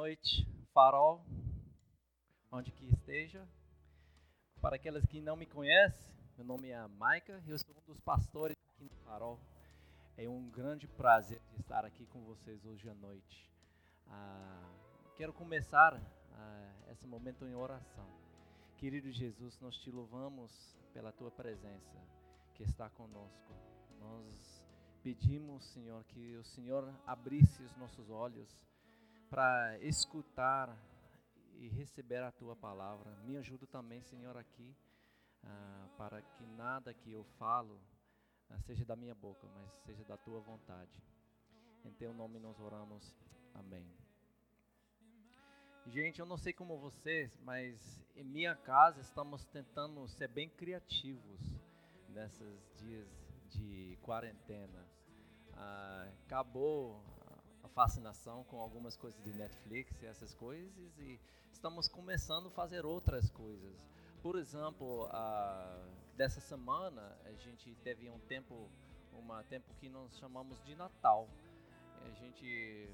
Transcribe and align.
noite, 0.00 0.48
farol, 0.72 1.22
onde 2.50 2.72
que 2.72 2.86
esteja. 2.86 3.46
Para 4.58 4.76
aquelas 4.76 5.04
que 5.04 5.20
não 5.20 5.36
me 5.36 5.44
conhecem, 5.44 6.10
meu 6.38 6.46
nome 6.46 6.70
é 6.70 6.88
Maica 6.88 7.42
e 7.46 7.50
eu 7.50 7.58
sou 7.58 7.76
um 7.76 7.84
dos 7.84 8.00
pastores 8.00 8.56
aqui 8.72 8.84
no 8.84 8.96
farol. 9.04 9.38
É 10.16 10.26
um 10.26 10.48
grande 10.48 10.88
prazer 10.88 11.42
estar 11.58 11.84
aqui 11.84 12.06
com 12.06 12.24
vocês 12.24 12.64
hoje 12.64 12.88
à 12.88 12.94
noite. 12.94 13.46
Ah, 14.06 14.72
quero 15.18 15.34
começar 15.34 15.92
ah, 16.32 16.92
esse 16.92 17.06
momento 17.06 17.44
em 17.44 17.54
oração. 17.54 18.08
Querido 18.78 19.12
Jesus, 19.12 19.60
nós 19.60 19.76
te 19.76 19.90
louvamos 19.90 20.50
pela 20.94 21.12
tua 21.12 21.30
presença 21.30 22.00
que 22.54 22.62
está 22.62 22.88
conosco. 22.88 23.52
Nós 23.98 24.64
pedimos, 25.02 25.62
Senhor, 25.74 26.02
que 26.04 26.36
o 26.36 26.44
Senhor 26.44 26.90
abrisse 27.06 27.62
os 27.62 27.76
nossos 27.76 28.08
olhos 28.08 28.69
para 29.30 29.78
escutar 29.78 30.76
e 31.54 31.68
receber 31.68 32.22
a 32.22 32.32
tua 32.32 32.56
palavra. 32.56 33.14
Me 33.24 33.36
ajuda 33.36 33.64
também, 33.68 34.02
Senhor, 34.02 34.36
aqui, 34.36 34.74
ah, 35.44 35.88
para 35.96 36.20
que 36.20 36.44
nada 36.46 36.92
que 36.92 37.12
eu 37.12 37.22
falo 37.38 37.80
ah, 38.50 38.58
seja 38.58 38.84
da 38.84 38.96
minha 38.96 39.14
boca, 39.14 39.46
mas 39.54 39.72
seja 39.84 40.04
da 40.04 40.16
tua 40.16 40.40
vontade. 40.40 40.90
Em 41.84 41.92
teu 41.92 42.12
nome 42.12 42.40
nós 42.40 42.58
oramos. 42.58 43.14
Amém. 43.54 43.86
Gente, 45.86 46.20
eu 46.20 46.26
não 46.26 46.36
sei 46.36 46.52
como 46.52 46.78
vocês, 46.78 47.36
mas 47.42 48.04
em 48.16 48.24
minha 48.24 48.54
casa 48.54 49.00
estamos 49.00 49.44
tentando 49.46 50.06
ser 50.08 50.28
bem 50.28 50.48
criativos 50.48 51.40
nesses 52.08 52.74
dias 52.76 53.08
de 53.48 53.96
quarentena. 54.02 54.84
Ah, 55.54 56.08
acabou 56.26 57.02
fascinação 57.74 58.44
com 58.44 58.60
algumas 58.60 58.96
coisas 58.96 59.22
de 59.22 59.32
Netflix 59.32 60.02
e 60.02 60.06
essas 60.06 60.34
coisas 60.34 60.98
e 60.98 61.20
estamos 61.52 61.88
começando 61.88 62.48
a 62.48 62.50
fazer 62.50 62.84
outras 62.84 63.30
coisas. 63.30 63.88
Por 64.22 64.36
exemplo, 64.36 65.06
uh, 65.06 65.90
dessa 66.16 66.40
semana 66.40 67.16
a 67.24 67.32
gente 67.32 67.74
teve 67.76 68.10
um 68.10 68.18
tempo, 68.20 68.70
um 69.12 69.42
tempo 69.44 69.72
que 69.74 69.88
nós 69.88 70.16
chamamos 70.18 70.62
de 70.64 70.74
Natal. 70.74 71.28
A 72.04 72.10
gente, 72.10 72.90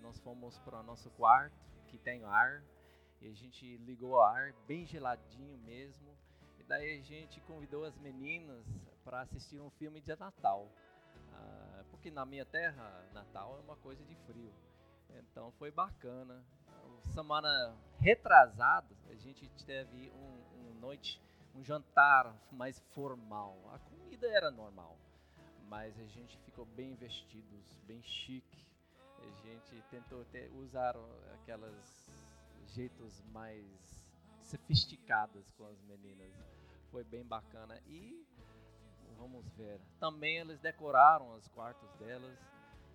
nós 0.00 0.18
fomos 0.20 0.58
para 0.60 0.80
o 0.80 0.82
nosso 0.82 1.10
quarto 1.10 1.56
que 1.88 1.98
tem 1.98 2.24
ar 2.24 2.62
e 3.20 3.28
a 3.28 3.32
gente 3.32 3.76
ligou 3.78 4.10
o 4.10 4.20
ar 4.20 4.52
bem 4.66 4.86
geladinho 4.86 5.56
mesmo. 5.58 6.16
E 6.58 6.64
daí 6.64 6.98
a 6.98 7.02
gente 7.02 7.40
convidou 7.42 7.84
as 7.84 7.96
meninas 7.98 8.66
para 9.04 9.20
assistir 9.20 9.60
um 9.60 9.70
filme 9.70 10.00
de 10.00 10.16
Natal 10.16 10.68
porque 12.06 12.10
na 12.14 12.24
minha 12.24 12.44
terra, 12.44 13.04
Natal 13.12 13.58
é 13.58 13.60
uma 13.62 13.74
coisa 13.76 14.04
de 14.04 14.14
frio. 14.26 14.54
Então 15.10 15.50
foi 15.58 15.72
bacana. 15.72 16.40
Semana 17.12 17.76
retrasada, 17.98 18.94
a 19.10 19.14
gente 19.16 19.50
teve 19.64 20.12
um, 20.12 20.68
um 20.68 20.74
noite, 20.78 21.20
um 21.52 21.64
jantar 21.64 22.32
mais 22.52 22.78
formal. 22.94 23.58
A 23.72 23.78
comida 23.80 24.28
era 24.28 24.52
normal, 24.52 24.96
mas 25.68 25.98
a 25.98 26.06
gente 26.06 26.38
ficou 26.44 26.64
bem 26.64 26.94
vestidos, 26.94 27.76
bem 27.88 28.00
chique. 28.04 28.64
A 29.18 29.42
gente 29.44 29.82
tentou 29.90 30.24
ter, 30.26 30.48
usar 30.52 30.94
aquelas 31.34 32.08
jeitos 32.66 33.20
mais 33.32 33.66
sofisticados 34.44 35.50
com 35.58 35.66
as 35.66 35.80
meninas. 35.82 36.32
Foi 36.92 37.02
bem 37.02 37.24
bacana 37.24 37.80
e 37.84 38.24
Vamos 39.18 39.48
ver. 39.50 39.80
Também 39.98 40.38
eles 40.38 40.60
decoraram 40.60 41.34
os 41.34 41.48
quartos 41.48 41.90
delas. 41.94 42.38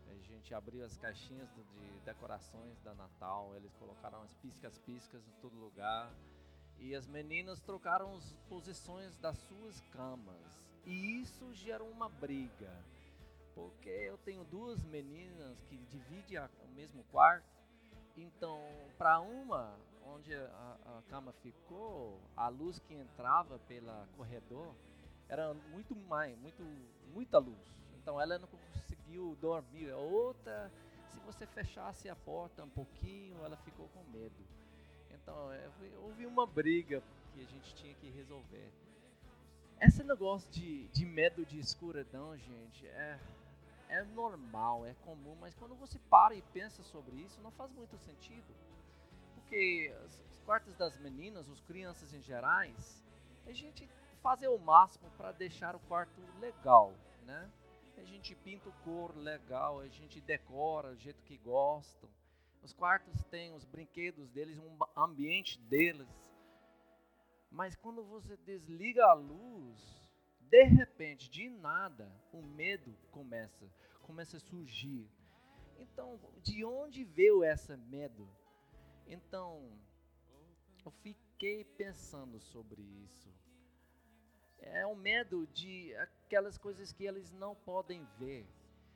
A 0.07 0.15
gente 0.23 0.53
abriu 0.53 0.83
as 0.83 0.97
caixinhas 0.97 1.49
de 1.53 1.99
decorações 2.05 2.79
da 2.81 2.93
Natal. 2.93 3.55
Eles 3.55 3.73
colocaram 3.75 4.21
as 4.21 4.33
piscas-piscas 4.35 5.25
em 5.27 5.31
todo 5.41 5.55
lugar. 5.55 6.11
E 6.79 6.95
as 6.95 7.07
meninas 7.07 7.59
trocaram 7.61 8.15
as 8.15 8.33
posições 8.49 9.15
das 9.17 9.37
suas 9.37 9.81
camas. 9.91 10.71
E 10.85 11.21
isso 11.21 11.53
gerou 11.53 11.89
uma 11.89 12.09
briga. 12.09 12.71
Porque 13.53 13.89
eu 13.89 14.17
tenho 14.17 14.43
duas 14.45 14.83
meninas 14.83 15.61
que 15.69 15.77
dividem 15.77 16.39
o 16.39 16.67
mesmo 16.73 17.03
quarto. 17.11 17.45
Então, 18.17 18.59
para 18.97 19.19
uma, 19.19 19.77
onde 20.05 20.33
a, 20.33 20.77
a, 20.85 21.01
cama 21.09 21.31
ficou, 21.33 22.19
a 22.35 22.49
luz 22.49 22.79
que 22.79 22.93
entrava 22.93 23.59
pela 23.59 24.07
corredor 24.17 24.75
era 25.31 25.53
muito 25.71 25.95
mais, 25.95 26.37
muito, 26.37 26.61
muita 27.13 27.37
luz. 27.39 27.57
Então 27.95 28.19
ela 28.19 28.37
não 28.37 28.49
conseguiu 28.49 29.37
dormir. 29.39 29.89
A 29.89 29.97
outra, 29.97 30.69
se 31.13 31.19
você 31.21 31.47
fechasse 31.47 32.09
a 32.09 32.15
porta 32.17 32.65
um 32.65 32.69
pouquinho, 32.69 33.37
ela 33.45 33.55
ficou 33.55 33.87
com 33.87 34.03
medo. 34.11 34.45
Então 35.09 35.53
é, 35.53 35.69
houve 36.01 36.25
uma 36.25 36.45
briga 36.45 37.01
que 37.33 37.39
a 37.39 37.45
gente 37.45 37.73
tinha 37.75 37.93
que 37.95 38.09
resolver. 38.09 38.69
Esse 39.79 40.03
negócio 40.03 40.51
de, 40.51 40.89
de 40.89 41.05
medo 41.05 41.45
de 41.45 41.57
escuridão, 41.59 42.37
gente, 42.37 42.85
é, 42.87 43.17
é 43.87 44.03
normal, 44.03 44.85
é 44.85 44.93
comum, 45.05 45.35
mas 45.39 45.55
quando 45.55 45.75
você 45.75 45.97
para 46.09 46.35
e 46.35 46.41
pensa 46.53 46.83
sobre 46.83 47.15
isso, 47.15 47.39
não 47.41 47.51
faz 47.51 47.71
muito 47.71 47.97
sentido. 47.99 48.53
Porque 49.35 49.95
os 50.29 50.39
quartos 50.41 50.75
das 50.75 50.99
meninas, 50.99 51.47
os 51.47 51.61
crianças 51.61 52.13
em 52.13 52.21
gerais, 52.21 53.01
a 53.47 53.53
gente 53.53 53.89
fazer 54.21 54.47
o 54.47 54.59
máximo 54.59 55.09
para 55.17 55.31
deixar 55.31 55.75
o 55.75 55.79
quarto 55.79 56.21
legal, 56.39 56.93
né? 57.23 57.51
A 57.97 58.03
gente 58.03 58.35
pinta 58.35 58.69
o 58.69 58.73
cor 58.83 59.15
legal, 59.15 59.79
a 59.79 59.87
gente 59.87 60.21
decora 60.21 60.93
do 60.93 60.99
jeito 60.99 61.23
que 61.23 61.37
gostam. 61.37 62.09
Os 62.63 62.73
quartos 62.73 63.23
têm 63.25 63.53
os 63.53 63.65
brinquedos 63.65 64.29
deles, 64.29 64.57
um 64.57 64.77
ambiente 64.95 65.59
deles. 65.59 66.07
Mas 67.49 67.75
quando 67.75 68.03
você 68.03 68.37
desliga 68.37 69.05
a 69.05 69.13
luz, 69.13 70.01
de 70.39 70.63
repente, 70.63 71.29
de 71.29 71.49
nada, 71.49 72.11
o 72.31 72.41
medo 72.41 72.95
começa, 73.11 73.69
começa 74.01 74.37
a 74.37 74.39
surgir. 74.39 75.09
Então, 75.77 76.19
de 76.41 76.63
onde 76.63 77.03
veio 77.03 77.43
esse 77.43 77.75
medo? 77.75 78.27
Então, 79.07 79.71
eu 80.85 80.91
fiquei 80.91 81.65
pensando 81.65 82.39
sobre 82.39 82.81
isso 82.81 83.31
o 84.91 84.95
medo 84.95 85.47
de 85.47 85.95
aquelas 85.95 86.57
coisas 86.57 86.91
que 86.91 87.05
eles 87.05 87.31
não 87.31 87.55
podem 87.55 88.05
ver, 88.19 88.45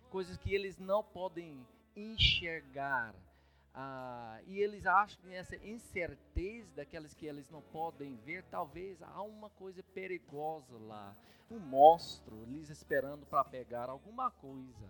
coisas 0.10 0.38
que 0.38 0.54
eles 0.54 0.78
não 0.78 1.04
podem 1.04 1.66
enxergar. 1.96 3.16
Ah, 3.74 4.40
e 4.48 4.60
eles 4.60 4.86
acham 4.86 5.20
que 5.22 5.34
essa 5.34 5.56
incerteza 5.58 6.72
daquelas 6.76 7.14
que 7.14 7.26
eles 7.26 7.50
não 7.50 7.62
podem 7.62 8.16
ver, 8.18 8.44
talvez 8.44 9.02
há 9.02 9.22
uma 9.22 9.50
coisa 9.50 9.84
perigosa 9.84 10.78
lá, 10.78 11.16
um 11.52 11.60
monstro 11.60 12.44
lhes 12.46 12.70
esperando 12.70 13.26
para 13.26 13.44
pegar 13.44 13.90
alguma 13.90 14.32
coisa, 14.32 14.90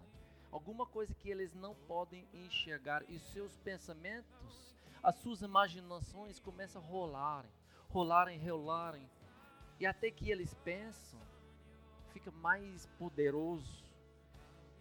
alguma 0.52 0.86
coisa 0.86 1.14
que 1.16 1.30
eles 1.30 1.54
não 1.54 1.74
podem 1.88 2.28
enxergar 2.32 3.04
e 3.10 3.18
seus 3.18 3.58
pensamentos, 3.58 4.76
as 5.02 5.16
suas 5.16 5.42
imaginações 5.42 6.40
começam 6.40 6.82
a 6.82 6.86
rolarem, 6.86 7.52
rolarem, 7.90 8.40
rolarem 8.40 9.10
e 9.80 9.86
até 9.86 10.10
que 10.10 10.32
eles 10.32 10.54
pensam, 10.64 11.20
fica 12.14 12.32
mais 12.32 12.86
poderoso. 12.98 13.84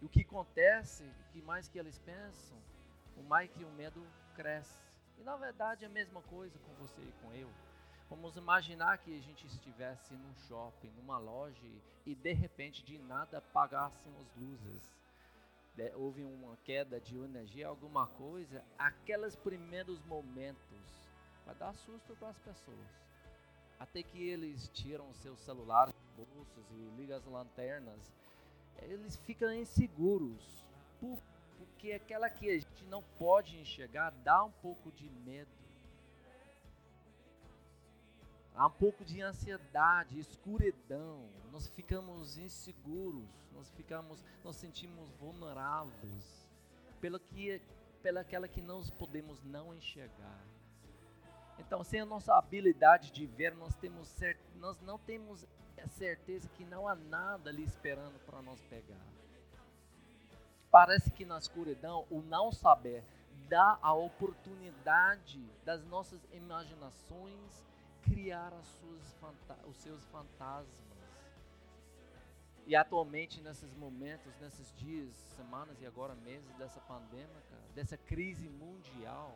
E 0.01 0.05
o 0.05 0.09
que 0.09 0.21
acontece, 0.21 1.03
que 1.31 1.41
mais 1.41 1.67
que 1.67 1.77
eles 1.77 1.97
pensam, 1.99 2.57
o 3.17 3.23
mais 3.23 3.51
que 3.51 3.63
o 3.63 3.71
medo 3.71 4.05
cresce. 4.35 4.83
E 5.17 5.23
na 5.23 5.35
verdade 5.35 5.83
é 5.83 5.87
a 5.87 5.91
mesma 5.91 6.21
coisa 6.23 6.57
com 6.59 6.73
você 6.75 7.01
e 7.01 7.13
com 7.21 7.33
eu. 7.33 7.49
Vamos 8.09 8.37
imaginar 8.37 8.97
que 8.99 9.17
a 9.17 9.21
gente 9.21 9.47
estivesse 9.47 10.13
num 10.13 10.35
shopping, 10.47 10.91
numa 10.91 11.17
loja 11.17 11.67
e 12.05 12.13
de 12.13 12.33
repente 12.33 12.83
de 12.83 12.97
nada 12.99 13.39
apagassem 13.39 14.13
as 14.21 14.35
luzes. 14.35 14.93
Houve 15.95 16.23
uma 16.23 16.55
queda 16.63 17.01
de 17.01 17.17
energia, 17.17 17.67
alguma 17.67 18.07
coisa, 18.07 18.63
aqueles 18.77 19.35
primeiros 19.35 20.01
momentos 20.05 21.09
vai 21.45 21.55
dar 21.55 21.73
susto 21.73 22.15
para 22.15 22.29
as 22.29 22.39
pessoas 22.39 23.04
até 23.79 24.03
que 24.03 24.21
eles 24.29 24.69
tiram 24.73 25.13
seus 25.13 25.39
celulares 25.39 25.93
bolsos 26.15 26.65
e 26.71 26.97
ligam 26.97 27.17
as 27.17 27.25
lanternas, 27.25 28.11
eles 28.81 29.15
ficam 29.17 29.53
inseguros, 29.53 30.63
porque 30.99 31.91
aquela 31.91 32.29
que 32.29 32.49
a 32.49 32.53
gente 32.53 32.85
não 32.85 33.03
pode 33.17 33.57
enxergar 33.57 34.11
dá 34.23 34.43
um 34.43 34.51
pouco 34.51 34.91
de 34.91 35.09
medo. 35.09 35.49
Há 38.55 38.67
um 38.67 38.71
pouco 38.71 39.03
de 39.03 39.21
ansiedade, 39.21 40.17
escuridão, 40.17 41.27
nós 41.51 41.67
ficamos 41.67 42.37
inseguros, 42.37 43.27
nós 43.53 43.69
ficamos, 43.71 44.23
nós 44.43 44.55
sentimos 44.55 45.09
vulneráveis 45.19 46.45
pela 47.01 47.19
que, 47.19 47.61
pela 48.01 48.21
aquela 48.21 48.47
que 48.47 48.61
nós 48.61 48.89
podemos 48.89 49.43
não 49.43 49.75
enxergar. 49.75 50.41
Então, 51.59 51.83
sem 51.83 52.01
a 52.01 52.05
nossa 52.05 52.35
habilidade 52.35 53.11
de 53.11 53.25
ver, 53.25 53.55
nós, 53.55 53.73
temos 53.75 54.15
nós 54.55 54.79
não 54.81 54.97
temos 54.99 55.45
a 55.81 55.87
certeza 55.87 56.49
que 56.49 56.65
não 56.65 56.87
há 56.87 56.95
nada 56.95 57.49
ali 57.49 57.63
esperando 57.63 58.19
para 58.25 58.41
nós 58.41 58.61
pegar. 58.63 59.01
Parece 60.71 61.11
que 61.11 61.25
na 61.25 61.37
escuridão, 61.37 62.05
o 62.09 62.21
não 62.21 62.51
saber 62.51 63.03
dá 63.47 63.77
a 63.81 63.93
oportunidade 63.93 65.39
das 65.63 65.85
nossas 65.85 66.19
imaginações 66.33 67.63
criar 68.01 68.51
os 68.53 69.77
seus 69.77 70.05
fantasmas. 70.05 70.85
E 72.67 72.75
atualmente, 72.75 73.41
nesses 73.41 73.73
momentos, 73.75 74.35
nesses 74.39 74.73
dias, 74.75 75.13
semanas 75.35 75.79
e 75.79 75.85
agora 75.85 76.15
meses 76.15 76.51
dessa 76.55 76.79
pandemia, 76.81 77.27
dessa 77.75 77.95
crise 77.95 78.49
mundial, 78.49 79.35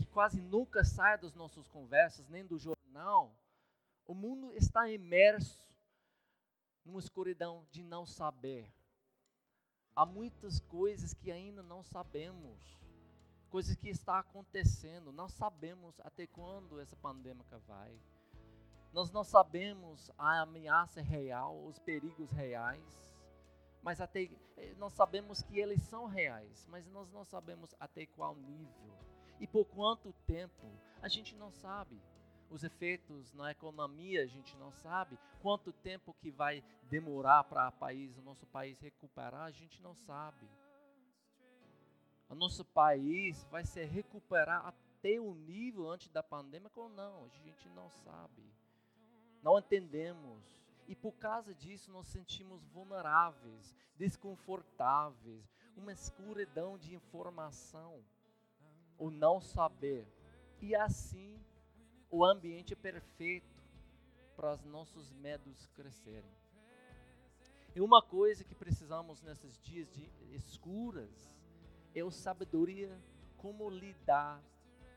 que 0.00 0.06
quase 0.06 0.40
nunca 0.40 0.82
sai 0.82 1.18
das 1.18 1.34
nossas 1.34 1.68
conversas, 1.68 2.26
nem 2.28 2.46
do 2.46 2.58
jornal, 2.58 3.36
o 4.06 4.14
mundo 4.14 4.50
está 4.54 4.88
imerso 4.88 5.62
numa 6.82 6.98
escuridão 6.98 7.66
de 7.70 7.82
não 7.82 8.06
saber. 8.06 8.72
Há 9.94 10.06
muitas 10.06 10.58
coisas 10.58 11.12
que 11.12 11.30
ainda 11.30 11.62
não 11.62 11.82
sabemos, 11.82 12.80
coisas 13.50 13.76
que 13.76 13.90
estão 13.90 14.14
acontecendo, 14.14 15.12
não 15.12 15.28
sabemos 15.28 16.00
até 16.00 16.26
quando 16.26 16.80
essa 16.80 16.96
pandemia 16.96 17.44
vai. 17.66 18.00
Nós 18.94 19.10
não 19.10 19.22
sabemos 19.22 20.10
a 20.16 20.40
ameaça 20.40 21.02
real, 21.02 21.62
os 21.66 21.78
perigos 21.78 22.30
reais, 22.30 23.12
mas 23.82 24.00
até 24.00 24.30
eh, 24.56 24.74
nós 24.78 24.94
sabemos 24.94 25.42
que 25.42 25.58
eles 25.58 25.82
são 25.82 26.06
reais, 26.06 26.66
mas 26.70 26.86
nós 26.86 27.12
não 27.12 27.22
sabemos 27.22 27.74
até 27.78 28.06
qual 28.06 28.34
nível 28.34 29.10
e 29.40 29.46
por 29.46 29.64
quanto 29.64 30.12
tempo. 30.26 30.70
A 31.02 31.08
gente 31.08 31.34
não 31.34 31.50
sabe. 31.50 32.00
Os 32.50 32.62
efeitos 32.62 33.32
na 33.32 33.50
economia 33.50 34.22
a 34.22 34.26
gente 34.26 34.56
não 34.56 34.70
sabe. 34.70 35.18
Quanto 35.40 35.72
tempo 35.72 36.14
que 36.20 36.30
vai 36.30 36.62
demorar 36.90 37.44
para 37.44 37.68
o 37.68 37.72
país, 37.72 38.16
o 38.18 38.22
nosso 38.22 38.46
país 38.46 38.78
recuperar, 38.80 39.44
a 39.44 39.50
gente 39.50 39.80
não 39.82 39.94
sabe. 39.94 40.46
O 42.28 42.34
nosso 42.34 42.64
país 42.64 43.44
vai 43.50 43.64
se 43.64 43.82
recuperar 43.84 44.66
até 44.66 45.18
o 45.18 45.34
nível 45.34 45.90
antes 45.90 46.08
da 46.10 46.22
pandemia 46.22 46.70
ou 46.76 46.88
não, 46.88 47.24
a 47.24 47.28
gente 47.28 47.68
não 47.70 47.90
sabe 47.90 48.50
não 49.42 49.58
entendemos. 49.58 50.42
E 50.86 50.94
por 50.94 51.12
causa 51.12 51.54
disso 51.54 51.90
nós 51.90 52.08
sentimos 52.08 52.64
vulneráveis, 52.66 53.74
desconfortáveis, 53.96 55.44
uma 55.76 55.92
escuridão 55.92 56.76
de 56.76 56.94
informação, 56.94 58.04
o 59.00 59.10
não 59.10 59.40
saber. 59.40 60.06
E 60.60 60.76
assim 60.76 61.40
o 62.10 62.24
ambiente 62.24 62.76
perfeito 62.76 63.58
para 64.36 64.52
os 64.52 64.62
nossos 64.64 65.10
medos 65.10 65.66
crescerem. 65.74 66.30
E 67.74 67.80
uma 67.80 68.02
coisa 68.02 68.44
que 68.44 68.54
precisamos 68.54 69.22
nesses 69.22 69.58
dias 69.62 69.88
de 69.90 70.08
escuras 70.34 71.34
é 71.94 72.02
a 72.02 72.10
sabedoria 72.10 73.00
como 73.38 73.70
lidar 73.70 74.42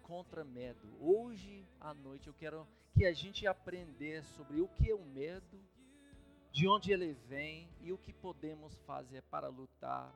contra 0.02 0.44
medo. 0.44 0.88
Hoje 1.00 1.66
à 1.80 1.94
noite 1.94 2.28
eu 2.28 2.34
quero 2.34 2.68
que 2.94 3.06
a 3.06 3.14
gente 3.14 3.48
aprender 3.48 4.24
sobre 4.24 4.60
o 4.60 4.68
que 4.68 4.92
é 4.92 4.96
o 4.96 5.06
medo, 5.06 5.64
de 6.52 6.68
onde 6.68 6.92
ele 6.92 7.14
vem 7.28 7.70
e 7.80 7.92
o 7.92 7.98
que 7.98 8.12
podemos 8.12 8.76
fazer 8.82 9.24
para 9.24 9.48
lutar 9.48 10.14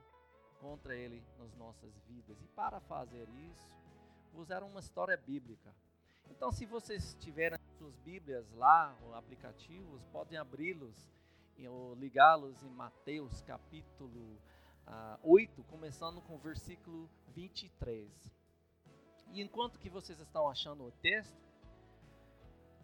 contra 0.59 0.95
ele 0.95 1.23
nas 1.37 1.53
nossas 1.55 1.93
vidas. 2.07 2.41
E 2.41 2.47
para 2.47 2.79
fazer 2.81 3.27
isso, 3.51 3.75
vou 4.31 4.41
usar 4.41 4.63
uma 4.63 4.79
história 4.79 5.17
bíblica. 5.17 5.73
Então, 6.29 6.51
se 6.51 6.65
vocês 6.65 7.15
tiverem 7.19 7.57
suas 7.77 7.95
Bíblias 7.99 8.51
lá, 8.53 8.97
ou 9.03 9.13
aplicativos, 9.13 10.03
podem 10.05 10.37
abri-los 10.37 11.09
ou 11.65 11.95
ligá-los 11.95 12.61
em 12.61 12.69
Mateus 12.69 13.41
capítulo 13.41 14.39
ah, 14.85 15.17
8, 15.23 15.63
começando 15.63 16.21
com 16.21 16.35
o 16.35 16.39
versículo 16.39 17.09
23. 17.29 18.11
E 19.31 19.41
enquanto 19.41 19.79
que 19.79 19.89
vocês 19.89 20.19
estão 20.19 20.47
achando 20.47 20.83
o 20.83 20.91
texto, 20.91 21.35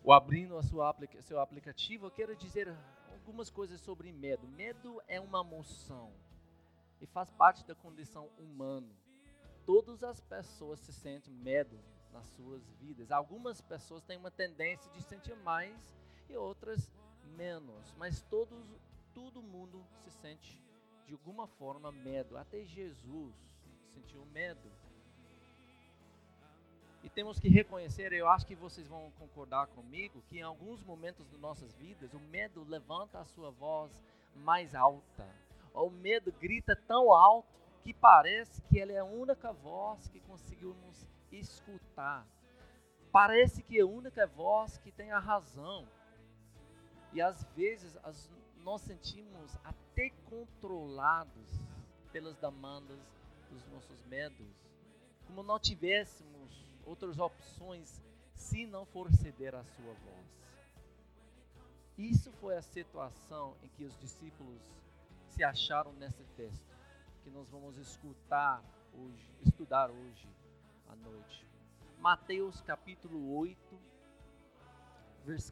ou 0.04 0.12
abrindo 0.12 0.58
a 0.58 0.64
sua 0.64 0.90
aplica 0.90 1.22
seu 1.22 1.40
aplicativo, 1.40 2.08
eu 2.08 2.12
quero 2.12 2.36
dizer 2.36 2.76
algumas 3.12 3.50
coisas 3.50 3.80
sobre 3.80 4.12
medo. 4.12 4.48
Medo 4.48 5.02
é 5.08 5.20
uma 5.20 5.42
emoção 5.42 6.12
e 7.04 7.06
faz 7.06 7.30
parte 7.30 7.66
da 7.66 7.76
condição 7.76 8.30
humana. 8.40 8.90
Todas 9.66 10.04
as 10.04 10.22
pessoas 10.22 10.80
se 10.80 10.94
sentem 10.94 11.34
medo 11.34 11.78
nas 12.14 12.26
suas 12.30 12.66
vidas. 12.80 13.12
Algumas 13.12 13.60
pessoas 13.60 14.02
têm 14.04 14.18
uma 14.18 14.32
tendência 14.32 14.90
de 14.94 15.02
sentir 15.04 15.36
mais 15.38 15.94
e 16.30 16.38
outras 16.38 16.90
menos, 17.36 17.94
mas 17.98 18.22
todos, 18.24 18.66
todo 19.14 19.42
mundo 19.42 19.86
se 20.00 20.10
sente 20.12 20.64
de 21.06 21.12
alguma 21.12 21.46
forma 21.46 21.92
medo. 21.92 22.38
Até 22.38 22.64
Jesus 22.64 23.36
sentiu 23.94 24.26
medo. 24.28 24.72
E 27.04 27.10
temos 27.10 27.38
que 27.38 27.50
reconhecer, 27.50 28.14
eu 28.14 28.30
acho 28.30 28.46
que 28.46 28.56
vocês 28.56 28.88
vão 28.88 29.12
concordar 29.20 29.68
comigo, 29.68 30.24
que 30.30 30.38
em 30.38 30.42
alguns 30.42 30.82
momentos 30.82 31.30
de 31.30 31.38
nossas 31.38 31.74
vidas, 31.76 32.14
o 32.14 32.20
medo 32.20 32.64
levanta 32.64 33.20
a 33.20 33.26
sua 33.26 33.52
voz 33.52 33.92
mais 34.34 34.74
alta. 34.74 35.28
O 35.74 35.90
medo 35.90 36.32
grita 36.34 36.76
tão 36.88 37.12
alto 37.12 37.48
que 37.82 37.94
parece 37.94 38.62
que 38.64 38.78
ele 38.78 38.94
é 38.94 39.00
a 39.00 39.06
única 39.06 39.52
voz 39.52 40.08
que 40.08 40.20
conseguiu 40.22 40.74
nos 40.86 41.08
escutar. 41.32 42.26
Parece 43.12 43.62
que 43.64 43.80
é 43.80 43.82
a 43.82 43.88
única 43.88 44.26
voz 44.28 44.78
que 44.78 44.92
tem 44.92 45.12
a 45.12 45.20
razão. 45.20 45.88
E 47.12 47.22
às 47.22 47.44
vezes 47.56 47.98
as, 48.04 48.30
nós 48.58 48.82
sentimos 48.82 49.58
até 49.64 50.10
controlados 50.30 51.50
pelas 52.12 52.38
demandas 52.38 53.00
dos 53.50 53.66
nossos 53.68 54.04
medos, 54.06 54.48
como 55.28 55.44
não 55.44 55.60
tivéssemos 55.60 56.66
outras 56.86 57.20
opções 57.20 58.02
se 58.36 58.66
não 58.66 58.86
for 58.86 59.12
ceder 59.12 59.54
à 59.56 59.64
sua 59.64 59.94
voz. 59.94 60.44
Isso 61.98 62.32
foi 62.34 62.58
a 62.58 62.62
situação 62.62 63.56
em 63.62 63.68
que 63.70 63.84
os 63.84 63.98
discípulos 64.00 64.62
se 65.34 65.44
acharam 65.44 65.92
nesse 65.94 66.24
texto, 66.36 66.78
que 67.24 67.30
nós 67.32 67.50
vamos 67.50 67.76
escutar 67.78 68.64
hoje, 68.94 69.28
estudar 69.42 69.90
hoje 69.90 70.30
à 70.88 70.96
noite. 70.96 71.48
Mateus 71.98 72.62
capítulo 72.62 73.36
8, 73.38 73.82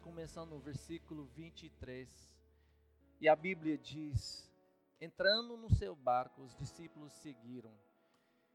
começando 0.04 0.52
no 0.52 0.60
versículo 0.60 1.26
23. 1.36 2.32
E 3.20 3.28
a 3.28 3.36
Bíblia 3.36 3.76
diz: 3.76 4.48
Entrando 5.00 5.58
no 5.58 5.72
seu 5.72 5.96
barco, 5.96 6.44
os 6.44 6.56
discípulos 6.56 7.12
seguiram 7.14 7.74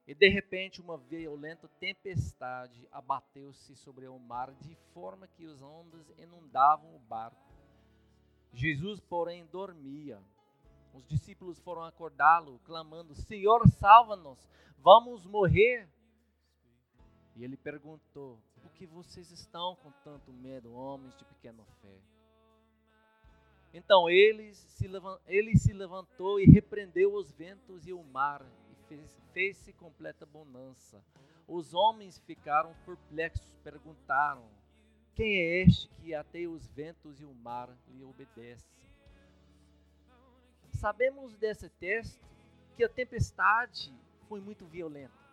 e 0.07 0.15
de 0.15 0.29
repente 0.29 0.81
uma 0.81 0.97
violenta 0.97 1.67
tempestade 1.81 2.87
abateu-se 2.93 3.75
sobre 3.75 4.07
o 4.07 4.17
mar, 4.17 4.55
de 4.55 4.77
forma 4.95 5.27
que 5.27 5.45
as 5.45 5.61
ondas 5.61 6.09
inundavam 6.17 6.95
o 6.95 7.01
barco. 7.01 7.53
Jesus, 8.53 9.01
porém, 9.01 9.45
dormia. 9.47 10.23
Os 10.97 11.07
discípulos 11.07 11.59
foram 11.59 11.85
acordá-lo, 11.85 12.59
clamando: 12.65 13.15
Senhor, 13.15 13.69
salva-nos, 13.69 14.49
vamos 14.79 15.27
morrer. 15.27 15.87
E 17.37 17.45
ele 17.45 17.57
perguntou: 17.57 18.41
Por 18.63 18.73
que 18.73 18.87
vocês 18.87 19.31
estão 19.31 19.77
com 19.77 19.91
tanto 20.03 20.33
medo, 20.33 20.73
homens 20.73 21.15
de 21.15 21.25
pequena 21.27 21.63
fé? 21.83 22.01
Então 23.75 24.09
ele 24.09 24.55
se, 24.55 24.89
levantou 25.75 26.41
e 26.41 26.47
repreendeu 26.47 27.15
os 27.15 27.31
ventos 27.31 27.87
e 27.87 27.93
o 27.93 28.03
mar, 28.03 28.43
fez-se 29.35 29.75
completa 29.75 30.25
bonança. 30.25 31.05
Os 31.47 31.75
homens 31.75 32.19
ficaram 32.21 32.75
perplexos, 32.87 33.55
perguntaram: 33.63 34.49
Quem 35.15 35.37
é 35.37 35.63
este 35.63 35.89
que 35.89 36.15
até 36.15 36.47
os 36.47 36.67
ventos 36.69 37.21
e 37.21 37.27
o 37.27 37.35
mar 37.35 37.69
lhe 37.87 38.03
obedecem? 38.03 38.86
Sabemos 40.77 41.35
desse 41.37 41.71
texto 41.71 42.23
que 42.77 42.85
a 42.85 42.89
tempestade 42.89 43.91
foi 44.29 44.41
muito 44.41 44.67
violenta. 44.67 45.27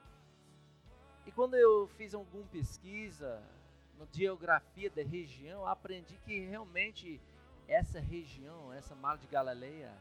E 1.26 1.32
quando 1.34 1.56
eu 1.56 1.86
fiz 1.98 2.14
alguma 2.14 2.46
pesquisa 2.46 3.44
na 4.00 4.06
geografia 4.10 4.90
da 4.90 5.04
região, 5.04 5.68
aprendi 5.68 6.18
que 6.26 6.40
realmente 6.46 7.20
essa 7.68 8.00
região, 8.00 8.72
essa 8.72 8.96
mar 8.96 9.18
de 9.18 9.28
Galileia, 9.28 9.92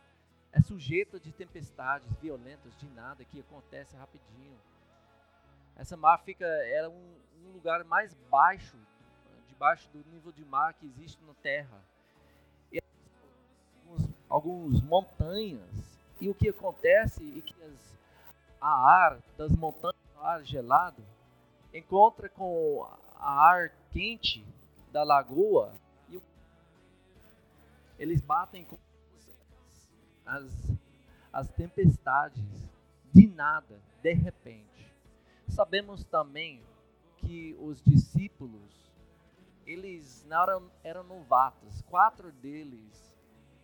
é 0.52 0.60
sujeita 0.60 1.18
de 1.18 1.32
tempestades 1.32 2.08
violentas, 2.20 2.76
de 2.76 2.88
nada, 2.90 3.24
que 3.24 3.40
acontece 3.40 3.96
rapidinho. 3.96 4.58
Essa 5.74 5.96
mar 5.96 6.18
fica, 6.18 6.46
era 6.46 6.88
um, 6.88 7.14
um 7.44 7.52
lugar 7.52 7.82
mais 7.84 8.14
baixo, 8.30 8.76
debaixo 9.48 9.88
do 9.90 10.04
nível 10.08 10.30
de 10.30 10.44
mar 10.44 10.74
que 10.74 10.86
existe 10.86 11.20
na 11.24 11.34
Terra. 11.34 11.82
Alguns 14.32 14.80
montanhas. 14.80 16.00
E 16.18 16.26
o 16.26 16.34
que 16.34 16.48
acontece 16.48 17.22
é 17.38 17.42
que 17.42 17.54
as, 17.64 17.98
a 18.58 18.70
ar 18.70 19.18
das 19.36 19.52
montanhas, 19.52 19.94
o 20.16 20.20
ar 20.20 20.42
gelado, 20.42 21.04
encontra 21.74 22.30
com 22.30 22.82
a 23.16 23.46
ar 23.46 23.70
quente 23.90 24.42
da 24.90 25.02
lagoa 25.02 25.74
e 26.08 26.18
eles 27.98 28.22
batem 28.22 28.64
com 28.64 28.78
as, 30.24 30.72
as 31.30 31.50
tempestades 31.50 32.70
de 33.12 33.26
nada, 33.26 33.78
de 34.02 34.14
repente. 34.14 34.90
Sabemos 35.46 36.04
também 36.04 36.62
que 37.18 37.54
os 37.60 37.84
discípulos, 37.84 38.90
eles 39.66 40.24
não 40.26 40.42
eram, 40.42 40.70
eram 40.82 41.04
novatos. 41.04 41.82
Quatro 41.82 42.32
deles 42.32 43.11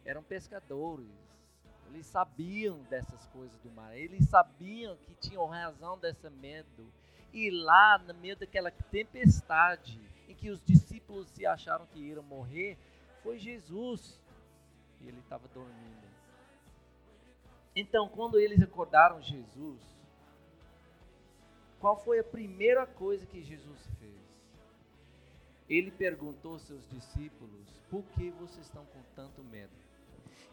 eram 0.09 0.23
pescadores. 0.23 1.07
Eles 1.89 2.07
sabiam 2.07 2.83
dessas 2.85 3.27
coisas 3.27 3.59
do 3.61 3.71
mar. 3.71 3.95
Eles 3.95 4.27
sabiam 4.27 4.97
que 4.97 5.15
tinham 5.17 5.45
razão 5.47 5.99
desse 5.99 6.31
medo. 6.31 6.91
E 7.31 7.51
lá, 7.51 7.99
no 7.99 8.15
meio 8.15 8.35
daquela 8.35 8.71
tempestade, 8.71 10.01
em 10.27 10.35
que 10.35 10.49
os 10.49 10.65
discípulos 10.65 11.29
se 11.29 11.45
acharam 11.45 11.87
que 11.87 11.99
iam 11.99 12.23
morrer, 12.23 12.79
foi 13.23 13.39
Jesus. 13.39 14.19
E 15.03 15.09
ele 15.09 15.19
estava 15.21 15.47
dormindo. 15.49 16.09
Então, 17.77 18.09
quando 18.09 18.41
eles 18.41 18.63
acordaram 18.63 19.21
Jesus, 19.21 19.83
qual 21.79 22.03
foi 22.03 22.19
a 22.19 22.25
primeira 22.25 22.87
coisa 22.87 23.27
que 23.27 23.43
Jesus 23.43 23.87
fez? 24.01 24.19
Ele 25.69 25.91
perguntou 25.91 26.55
aos 26.55 26.63
seus 26.63 26.89
discípulos: 26.89 27.69
por 27.91 28.03
que 28.15 28.31
vocês 28.31 28.65
estão 28.65 28.87
com 28.87 29.03
tanto 29.15 29.45
medo? 29.45 29.88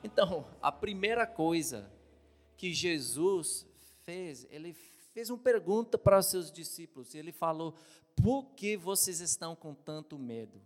Então, 0.04 0.46
a 0.62 0.72
primeira 0.72 1.26
coisa 1.26 1.92
que 2.58 2.74
Jesus 2.74 3.66
fez, 4.04 4.48
ele 4.50 4.74
fez 5.14 5.30
uma 5.30 5.38
pergunta 5.38 5.98
para 5.98 6.20
os 6.20 6.28
seus 6.28 6.52
discípulos. 6.52 7.16
Ele 7.16 7.32
falou: 7.32 7.76
por 8.16 8.46
que 8.56 8.78
vocês 8.78 9.20
estão 9.20 9.56
com 9.56 9.74
tanto 9.74 10.18
medo? 10.18 10.62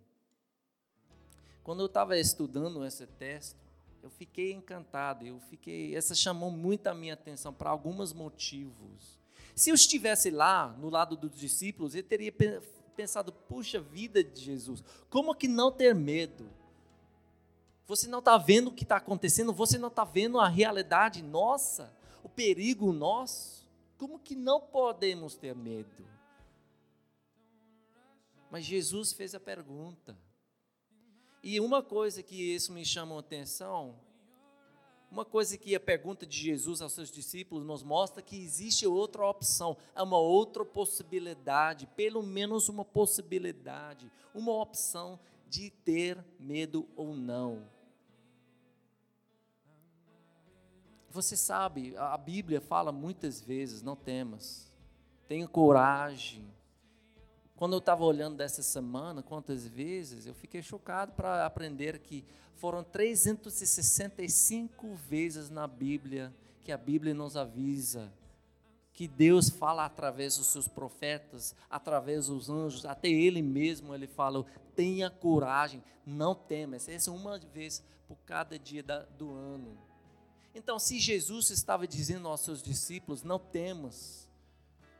Quando 1.63 1.81
eu 1.81 1.85
estava 1.85 2.17
estudando 2.17 2.83
esse 2.85 3.05
texto, 3.05 3.57
eu 4.01 4.09
fiquei 4.09 4.53
encantado, 4.53 5.25
eu 5.25 5.39
fiquei, 5.39 5.95
essa 5.95 6.15
chamou 6.15 6.49
muito 6.49 6.87
a 6.87 6.93
minha 6.93 7.13
atenção 7.13 7.53
para 7.53 7.69
alguns 7.69 8.13
motivos. 8.13 9.19
Se 9.53 9.69
eu 9.69 9.75
estivesse 9.75 10.31
lá, 10.31 10.69
no 10.79 10.89
lado 10.89 11.17
dos 11.17 11.37
discípulos, 11.37 11.93
eu 11.93 12.03
teria 12.03 12.33
pensado, 12.95 13.31
puxa 13.31 13.79
vida 13.79 14.23
de 14.23 14.41
Jesus, 14.41 14.83
como 15.09 15.35
que 15.35 15.47
não 15.47 15.71
ter 15.71 15.93
medo? 15.93 16.49
Você 17.89 18.07
não 18.07 18.19
está 18.19 18.37
vendo 18.37 18.67
o 18.67 18.71
que 18.71 18.83
está 18.83 18.97
acontecendo, 18.97 19.51
você 19.51 19.75
não 19.79 19.87
está 19.87 20.03
vendo 20.03 20.39
a 20.39 20.47
realidade 20.47 21.23
nossa, 21.23 21.91
o 22.23 22.29
perigo 22.29 22.93
nosso. 22.93 23.67
Como 23.97 24.19
que 24.19 24.35
não 24.35 24.61
podemos 24.61 25.35
ter 25.35 25.55
medo? 25.55 26.05
Mas 28.51 28.63
Jesus 28.63 29.11
fez 29.11 29.33
a 29.33 29.39
pergunta. 29.39 30.15
E 31.41 31.59
uma 31.59 31.81
coisa 31.81 32.21
que 32.21 32.35
isso 32.53 32.71
me 32.71 32.85
chamou 32.85 33.17
a 33.17 33.21
atenção, 33.21 33.99
uma 35.09 35.25
coisa 35.25 35.57
que 35.57 35.73
a 35.73 35.79
pergunta 35.79 36.27
de 36.27 36.37
Jesus 36.37 36.83
aos 36.83 36.93
seus 36.93 37.09
discípulos 37.09 37.65
nos 37.65 37.81
mostra 37.81 38.21
que 38.21 38.37
existe 38.37 38.85
outra 38.85 39.25
opção, 39.25 39.75
é 39.95 40.03
uma 40.03 40.19
outra 40.19 40.63
possibilidade, 40.63 41.87
pelo 41.95 42.21
menos 42.21 42.69
uma 42.69 42.85
possibilidade, 42.85 44.11
uma 44.31 44.51
opção 44.51 45.19
de 45.47 45.71
ter 45.71 46.23
medo 46.39 46.87
ou 46.95 47.15
não. 47.15 47.78
Você 51.11 51.35
sabe, 51.35 51.97
a 51.97 52.17
Bíblia 52.17 52.61
fala 52.61 52.91
muitas 52.91 53.41
vezes: 53.41 53.81
não 53.81 53.95
temas, 53.95 54.71
tenha 55.27 55.47
coragem, 55.47 56.47
quando 57.55 57.73
eu 57.73 57.79
estava 57.79 58.05
olhando 58.05 58.37
dessa 58.37 58.63
semana, 58.63 59.21
quantas 59.21 59.67
vezes, 59.67 60.25
eu 60.25 60.33
fiquei 60.33 60.61
chocado 60.61 61.11
para 61.11 61.45
aprender 61.45 61.99
que 61.99 62.23
foram 62.55 62.83
365 62.83 64.95
vezes 64.95 65.49
na 65.49 65.67
Bíblia 65.67 66.33
que 66.61 66.71
a 66.71 66.77
Bíblia 66.77 67.13
nos 67.13 67.35
avisa 67.35 68.09
que 68.99 69.07
Deus 69.07 69.49
fala 69.49 69.85
através 69.85 70.35
dos 70.35 70.47
seus 70.47 70.67
profetas, 70.67 71.55
através 71.69 72.27
dos 72.27 72.49
anjos, 72.49 72.85
até 72.85 73.07
Ele 73.07 73.41
mesmo, 73.41 73.95
Ele 73.95 74.07
fala: 74.07 74.45
tenha 74.75 75.09
coragem, 75.09 75.81
não 76.05 76.35
temas. 76.35 76.89
Essa 76.89 77.09
é 77.09 77.13
uma 77.13 77.39
vez 77.39 77.81
por 78.09 78.17
cada 78.25 78.59
dia 78.59 78.83
do 79.17 79.31
ano. 79.31 79.77
Então, 80.53 80.79
se 80.79 80.99
Jesus 80.99 81.49
estava 81.49 81.87
dizendo 81.87 82.27
aos 82.27 82.41
seus 82.41 82.61
discípulos: 82.61 83.23
não 83.23 83.39
temas, 83.39 84.29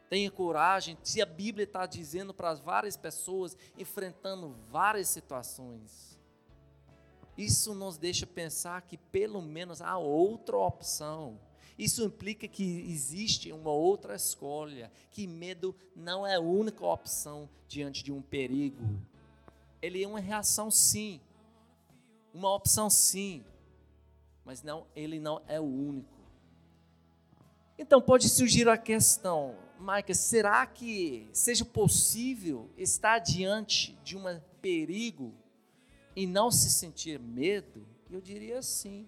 Tenha 0.10 0.32
coragem, 0.32 0.98
se 1.04 1.22
a 1.22 1.26
Bíblia 1.26 1.66
está 1.66 1.86
dizendo 1.86 2.34
para 2.34 2.56
várias 2.56 2.98
pessoas, 2.98 3.56
enfrentando 3.78 4.56
várias 4.72 5.08
situações. 5.08 6.18
Isso 7.38 7.76
nos 7.76 7.96
deixa 7.96 8.26
pensar 8.26 8.82
que 8.82 8.98
pelo 8.98 9.40
menos 9.40 9.82
há 9.82 9.98
outra 10.00 10.58
opção. 10.58 11.40
Isso 11.78 12.04
implica 12.04 12.48
que 12.48 12.64
existe 12.92 13.52
uma 13.52 13.70
outra 13.70 14.16
escolha, 14.16 14.92
que 15.12 15.28
medo 15.28 15.76
não 15.96 16.26
é 16.26 16.36
a 16.36 16.42
única 16.42 16.84
opção 16.84 17.48
diante 17.68 18.04
de 18.04 18.12
um 18.12 18.22
perigo. 18.22 18.84
Ele 19.80 20.04
é 20.04 20.08
uma 20.08 20.20
reação 20.20 20.72
sim, 20.72 21.22
uma 22.34 22.54
opção 22.54 22.90
sim, 22.90 23.46
mas 24.50 24.64
não, 24.64 24.88
ele 24.96 25.20
não 25.20 25.44
é 25.48 25.60
o 25.60 25.64
único. 25.64 26.18
Então 27.78 28.02
pode 28.02 28.28
surgir 28.28 28.68
a 28.68 28.80
questão, 28.80 29.56
Maica, 29.80 30.12
será 30.16 30.66
que 30.66 31.30
seja 31.32 31.64
possível 31.64 32.68
estar 32.76 33.20
diante 33.20 33.94
de 34.04 34.18
um 34.18 34.24
perigo 34.60 35.36
e 36.16 36.26
não 36.26 36.50
se 36.50 36.72
sentir 36.72 37.20
medo? 37.20 37.86
Eu 38.10 38.20
diria 38.20 38.60
sim, 38.64 39.08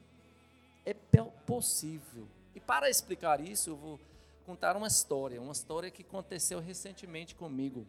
é 0.85 0.93
possível. 0.93 2.27
E 2.53 2.59
para 2.59 2.87
explicar 2.87 3.41
isso, 3.41 3.71
eu 3.71 3.75
vou 3.75 3.99
contar 4.45 4.77
uma 4.77 4.85
história, 4.85 5.41
uma 5.41 5.53
história 5.53 5.89
que 5.89 6.03
aconteceu 6.03 6.59
recentemente 6.59 7.33
comigo. 7.33 7.87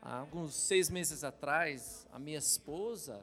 Há 0.00 0.18
alguns 0.18 0.54
seis 0.54 0.88
meses 0.88 1.24
atrás, 1.24 2.06
a 2.12 2.18
minha 2.20 2.38
esposa, 2.38 3.20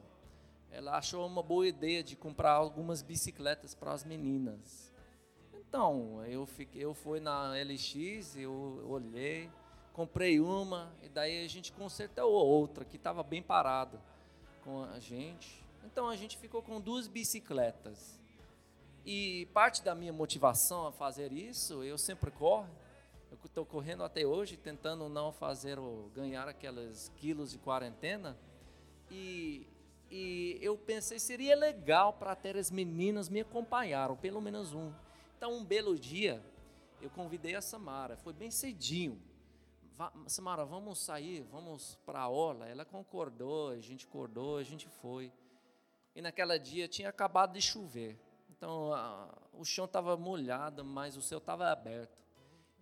ela 0.74 0.98
achou 0.98 1.24
uma 1.24 1.42
boa 1.42 1.66
ideia 1.66 2.02
de 2.02 2.16
comprar 2.16 2.52
algumas 2.52 3.00
bicicletas 3.00 3.74
para 3.74 3.92
as 3.92 4.04
meninas. 4.04 4.92
Então, 5.68 6.24
eu, 6.26 6.44
fiquei, 6.44 6.84
eu 6.84 6.92
fui 6.92 7.20
na 7.20 7.52
LX, 7.52 8.36
eu 8.36 8.84
olhei, 8.88 9.48
comprei 9.92 10.40
uma, 10.40 10.92
e 11.00 11.08
daí 11.08 11.44
a 11.44 11.48
gente 11.48 11.72
consertou 11.72 12.30
outra, 12.30 12.84
que 12.84 12.96
estava 12.96 13.22
bem 13.22 13.40
parada 13.40 14.00
com 14.64 14.82
a 14.82 14.98
gente. 14.98 15.64
Então 15.84 16.08
a 16.08 16.16
gente 16.16 16.36
ficou 16.36 16.60
com 16.60 16.80
duas 16.80 17.06
bicicletas. 17.06 18.20
E 19.06 19.46
parte 19.52 19.82
da 19.84 19.94
minha 19.94 20.12
motivação 20.12 20.86
a 20.88 20.92
fazer 20.92 21.32
isso, 21.32 21.84
eu 21.84 21.96
sempre 21.96 22.30
corro. 22.30 22.68
Eu 23.30 23.38
estou 23.44 23.64
correndo 23.66 24.02
até 24.02 24.26
hoje, 24.26 24.56
tentando 24.56 25.08
não 25.08 25.30
fazer 25.32 25.78
ganhar 26.14 26.48
aqueles 26.48 27.12
quilos 27.16 27.50
de 27.50 27.58
quarentena. 27.58 28.36
E, 29.10 29.66
e 30.10 30.58
eu 30.60 30.76
pensei 30.76 31.18
seria 31.18 31.56
legal 31.56 32.12
para 32.12 32.34
ter 32.34 32.56
as 32.56 32.70
meninas 32.70 33.28
me 33.28 33.40
acompanharam, 33.40 34.16
pelo 34.16 34.40
menos 34.40 34.72
um. 34.72 34.92
Então, 35.36 35.52
um 35.52 35.64
belo 35.64 35.98
dia, 35.98 36.42
eu 37.00 37.10
convidei 37.10 37.54
a 37.54 37.60
Samara, 37.60 38.16
foi 38.16 38.32
bem 38.32 38.50
cedinho. 38.50 39.20
Samara, 40.26 40.64
vamos 40.64 40.98
sair, 40.98 41.42
vamos 41.52 41.96
para 42.04 42.20
a 42.20 42.28
orla. 42.28 42.66
Ela 42.66 42.84
concordou, 42.84 43.68
a 43.68 43.80
gente 43.80 44.06
acordou, 44.06 44.56
a 44.58 44.62
gente 44.62 44.88
foi. 44.88 45.32
E 46.14 46.20
naquela 46.20 46.58
dia 46.58 46.88
tinha 46.88 47.08
acabado 47.08 47.52
de 47.52 47.62
chover. 47.62 48.18
Então, 48.50 48.92
a, 48.92 49.28
o 49.52 49.64
chão 49.64 49.84
estava 49.84 50.16
molhado, 50.16 50.84
mas 50.84 51.16
o 51.16 51.22
céu 51.22 51.38
estava 51.38 51.70
aberto. 51.70 52.16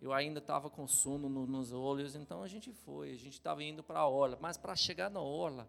Eu 0.00 0.12
ainda 0.12 0.38
estava 0.38 0.70
com 0.70 0.86
sono 0.86 1.28
no, 1.28 1.46
nos 1.46 1.72
olhos, 1.72 2.14
então 2.14 2.42
a 2.42 2.48
gente 2.48 2.72
foi. 2.72 3.12
A 3.12 3.16
gente 3.16 3.34
estava 3.34 3.62
indo 3.62 3.82
para 3.82 4.00
a 4.00 4.08
orla. 4.08 4.38
Mas 4.40 4.56
para 4.56 4.74
chegar 4.74 5.10
na 5.10 5.20
orla, 5.20 5.68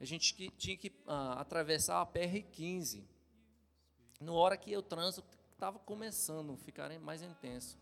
a 0.00 0.04
gente 0.04 0.34
que, 0.34 0.50
tinha 0.50 0.76
que 0.76 0.92
ah, 1.06 1.40
atravessar 1.40 2.00
a 2.00 2.06
PR-15. 2.06 3.04
Na 4.20 4.32
hora 4.32 4.56
que 4.56 4.76
o 4.76 4.82
trânsito 4.82 5.26
estava 5.52 5.78
começando 5.78 6.52
a 6.52 6.56
ficar 6.56 6.90
mais 7.00 7.22
intenso. 7.22 7.78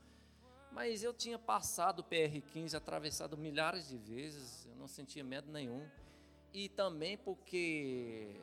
Mas 0.71 1.03
eu 1.03 1.13
tinha 1.13 1.39
passado 1.39 2.01
o 2.01 2.05
PR-15, 2.05 2.75
atravessado 2.75 3.37
milhares 3.37 3.89
de 3.89 3.99
vezes, 3.99 4.67
eu 4.67 4.75
não 4.77 4.89
sentia 4.89 5.23
medo 5.23 5.51
nenhum. 5.53 5.87
E 6.53 6.69
também 6.69 7.17
porque 7.17 8.35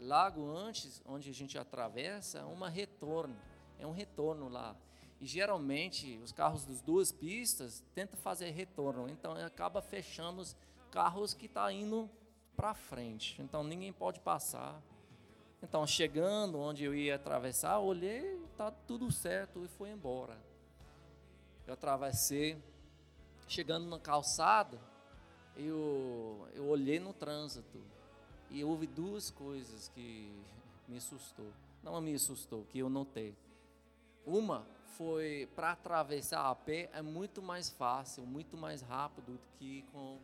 logo 0.00 0.50
antes, 0.50 1.02
onde 1.06 1.30
a 1.30 1.34
gente 1.34 1.58
atravessa, 1.58 2.38
é 2.38 2.44
uma 2.44 2.68
retorno, 2.68 3.36
é 3.78 3.86
um 3.86 3.92
retorno 3.92 4.48
lá. 4.48 4.76
E 5.20 5.26
geralmente 5.26 6.18
os 6.22 6.30
carros 6.30 6.64
das 6.64 6.80
duas 6.80 7.10
pistas 7.10 7.82
tentam 7.94 8.18
fazer 8.20 8.50
retorno, 8.50 9.08
então 9.08 9.32
acaba 9.32 9.82
fechando 9.82 10.40
os 10.40 10.56
carros 10.90 11.34
que 11.34 11.46
estão 11.46 11.64
tá 11.64 11.72
indo 11.72 12.08
para 12.58 12.74
frente. 12.74 13.40
Então 13.40 13.62
ninguém 13.62 13.92
pode 13.92 14.18
passar. 14.18 14.82
Então, 15.62 15.86
chegando 15.86 16.58
onde 16.58 16.84
eu 16.84 16.94
ia 16.94 17.14
atravessar, 17.14 17.78
olhei, 17.78 18.40
tá 18.56 18.70
tudo 18.70 19.10
certo 19.12 19.64
e 19.64 19.68
fui 19.68 19.90
embora. 19.90 20.36
Eu 21.66 21.74
atravessei, 21.74 22.60
chegando 23.46 23.86
na 23.86 23.98
calçada, 23.98 24.78
eu, 25.56 26.48
eu 26.52 26.66
olhei 26.66 26.98
no 26.98 27.12
trânsito 27.12 27.80
e 28.50 28.64
houve 28.64 28.86
duas 28.86 29.30
coisas 29.30 29.88
que 29.88 30.32
me 30.88 30.96
assustou. 30.96 31.52
Não 31.82 32.00
me 32.00 32.14
assustou, 32.14 32.64
que 32.70 32.78
eu 32.78 32.88
notei. 32.88 33.36
Uma 34.26 34.66
foi 34.96 35.48
para 35.54 35.72
atravessar 35.72 36.48
a 36.48 36.54
pé 36.54 36.90
é 36.92 37.02
muito 37.02 37.40
mais 37.40 37.70
fácil, 37.70 38.24
muito 38.26 38.56
mais 38.56 38.82
rápido 38.82 39.32
do 39.32 39.40
que 39.58 39.82
com, 39.92 40.18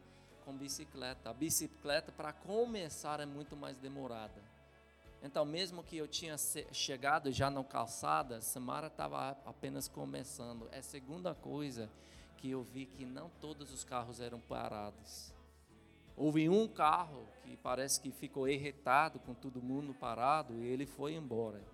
com 0.44 0.56
bicicleta. 0.56 1.30
A 1.30 1.34
bicicleta, 1.34 2.12
para 2.12 2.32
começar, 2.32 3.20
é 3.20 3.26
muito 3.26 3.56
mais 3.56 3.76
demorada. 3.76 4.42
Então, 5.22 5.44
mesmo 5.44 5.82
que 5.82 5.96
eu 5.96 6.06
tinha 6.06 6.36
chegado 6.70 7.32
já 7.32 7.48
na 7.48 7.64
calçada, 7.64 8.42
Samara 8.42 8.88
estava 8.88 9.30
apenas 9.46 9.88
começando. 9.88 10.68
É 10.70 10.80
a 10.80 10.82
segunda 10.82 11.34
coisa 11.34 11.90
que 12.36 12.50
eu 12.50 12.62
vi 12.62 12.84
que 12.84 13.06
não 13.06 13.30
todos 13.40 13.72
os 13.72 13.84
carros 13.84 14.20
eram 14.20 14.38
parados. 14.38 15.32
Houve 16.14 16.48
um 16.48 16.68
carro 16.68 17.26
que 17.42 17.56
parece 17.56 18.00
que 18.00 18.10
ficou 18.10 18.46
irritado 18.46 19.18
com 19.18 19.32
todo 19.32 19.62
mundo 19.62 19.94
parado 19.94 20.54
e 20.62 20.66
ele 20.66 20.84
foi 20.84 21.14
embora. 21.14 21.64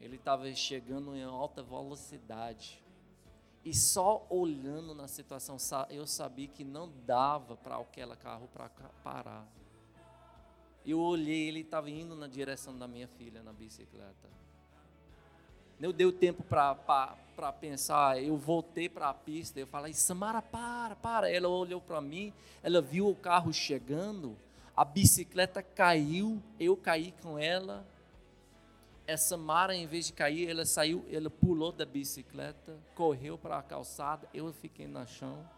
Ele 0.00 0.14
estava 0.14 0.52
chegando 0.54 1.16
em 1.16 1.24
alta 1.24 1.64
velocidade. 1.64 2.83
E 3.64 3.72
só 3.72 4.26
olhando 4.28 4.94
na 4.94 5.08
situação, 5.08 5.56
eu 5.88 6.06
sabia 6.06 6.46
que 6.46 6.62
não 6.62 6.92
dava 7.06 7.56
para 7.56 7.76
aquele 7.76 8.14
carro 8.16 8.48
para 8.52 8.68
parar. 9.02 9.46
Eu 10.84 11.00
olhei, 11.00 11.48
ele 11.48 11.60
estava 11.60 11.88
indo 11.88 12.14
na 12.14 12.26
direção 12.26 12.76
da 12.76 12.86
minha 12.86 13.08
filha 13.08 13.42
na 13.42 13.54
bicicleta. 13.54 14.28
Não 15.80 15.92
deu 15.92 16.12
tempo 16.12 16.42
para 16.42 17.52
pensar. 17.58 18.22
Eu 18.22 18.36
voltei 18.36 18.88
para 18.88 19.08
a 19.08 19.14
pista. 19.14 19.58
Eu 19.58 19.66
falei, 19.66 19.94
Samara, 19.94 20.42
para, 20.42 20.94
para. 20.94 21.30
Ela 21.30 21.48
olhou 21.48 21.80
para 21.80 22.00
mim. 22.00 22.32
Ela 22.62 22.80
viu 22.82 23.08
o 23.08 23.16
carro 23.16 23.52
chegando. 23.52 24.36
A 24.76 24.84
bicicleta 24.84 25.62
caiu. 25.62 26.40
Eu 26.60 26.76
caí 26.76 27.12
com 27.22 27.38
ela. 27.38 27.84
Essa 29.06 29.36
Samara, 29.36 29.74
em 29.74 29.86
vez 29.86 30.06
de 30.06 30.12
cair, 30.12 30.48
ela 30.48 30.64
saiu. 30.64 31.04
Ela 31.10 31.28
pulou 31.28 31.70
da 31.70 31.84
bicicleta. 31.84 32.78
Correu 32.94 33.36
para 33.36 33.58
a 33.58 33.62
calçada. 33.62 34.28
Eu 34.32 34.52
fiquei 34.52 34.86
no 34.86 35.06
chão. 35.06 35.48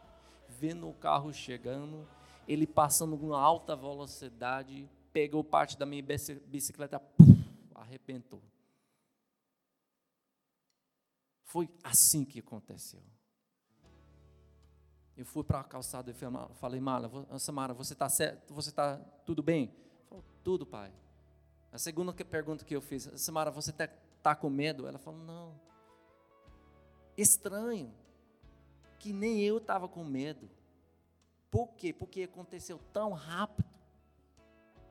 Vendo 0.49 0.89
o 0.89 0.95
carro 0.95 1.33
chegando. 1.33 2.09
Ele 2.49 2.67
passando 2.67 3.17
com 3.17 3.33
alta 3.35 3.77
velocidade. 3.77 4.89
Pegou 5.13 5.45
parte 5.45 5.79
da 5.79 5.87
minha 5.87 6.03
bicicleta. 6.47 6.99
Puf, 6.99 7.49
arrebentou. 7.75 8.43
Foi 11.45 11.71
assim 11.85 12.25
que 12.25 12.41
aconteceu. 12.41 13.03
Eu 15.17 15.25
fui 15.25 15.43
para 15.43 15.61
a 15.61 15.65
calçada 15.65 16.11
e 16.11 16.15
falei, 16.15 16.81
Samara, 17.39 17.73
você 17.73 17.95
está 17.95 18.07
está 18.07 18.97
tudo 19.25 19.43
bem? 19.43 19.73
Falou, 20.09 20.25
tudo, 20.45 20.67
pai. 20.67 20.93
A 21.73 21.79
segunda 21.79 22.13
pergunta 22.13 22.65
que 22.65 22.75
eu 22.75 22.81
fiz, 22.81 23.11
Samara, 23.17 23.51
você 23.51 23.71
está 23.71 23.89
tá 24.23 24.35
com 24.35 24.49
medo? 24.49 24.87
Ela 24.87 24.99
falou, 24.99 25.21
não. 25.21 25.61
Estranho, 27.17 27.93
que 28.99 29.13
nem 29.13 29.41
eu 29.41 29.59
estava 29.59 29.89
com 29.89 30.05
medo. 30.05 30.49
Por 31.51 31.75
quê? 31.75 31.93
Porque 31.93 32.23
aconteceu 32.23 32.79
tão 32.93 33.13
rápido, 33.13 33.69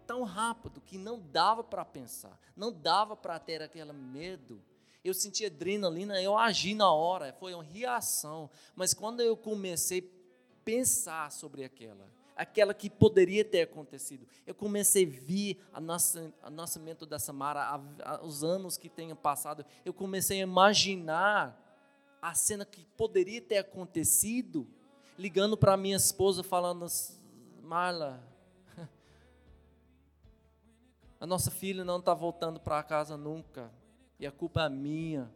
tão 0.07 0.23
rápido, 0.23 0.81
que 0.81 0.97
não 0.97 1.19
dava 1.19 1.63
para 1.63 1.83
pensar, 1.83 2.39
não 2.55 2.71
dava 2.71 3.15
para 3.15 3.39
ter 3.39 3.61
aquele 3.61 3.93
medo 3.93 4.61
eu 5.05 5.13
senti 5.13 5.45
adrenalina, 5.45 6.19
eu 6.19 6.35
agi 6.35 6.73
na 6.73 6.91
hora, 6.91 7.31
foi 7.33 7.53
uma 7.53 7.63
reação. 7.63 8.49
Mas 8.75 8.91
quando 8.91 9.21
eu 9.21 9.37
comecei 9.37 9.99
a 9.99 10.55
pensar 10.65 11.31
sobre 11.31 11.63
aquela, 11.63 12.11
aquela 12.35 12.73
que 12.73 12.89
poderia 12.89 13.45
ter 13.45 13.61
acontecido, 13.61 14.27
eu 14.45 14.53
comecei 14.53 15.05
a 15.05 15.25
ver 15.25 15.59
o 15.73 16.49
nascimento 16.49 17.05
da 17.05 17.17
Samara, 17.17 17.79
os 18.23 18.43
anos 18.43 18.77
que 18.77 18.89
tenham 18.89 19.15
passado, 19.15 19.65
eu 19.83 19.93
comecei 19.93 20.39
a 20.39 20.43
imaginar 20.43 21.61
a 22.21 22.33
cena 22.33 22.65
que 22.65 22.85
poderia 22.97 23.41
ter 23.41 23.57
acontecido, 23.57 24.67
ligando 25.17 25.55
para 25.55 25.77
minha 25.77 25.95
esposa, 25.95 26.43
falando: 26.43 26.85
Marla, 27.61 28.21
a 31.19 31.25
nossa 31.25 31.51
filha 31.51 31.85
não 31.85 31.99
está 31.99 32.13
voltando 32.13 32.59
para 32.59 32.81
casa 32.83 33.15
nunca 33.15 33.71
e 34.19 34.25
a 34.25 34.31
culpa 34.31 34.63
é 34.63 34.69
minha. 34.69 35.31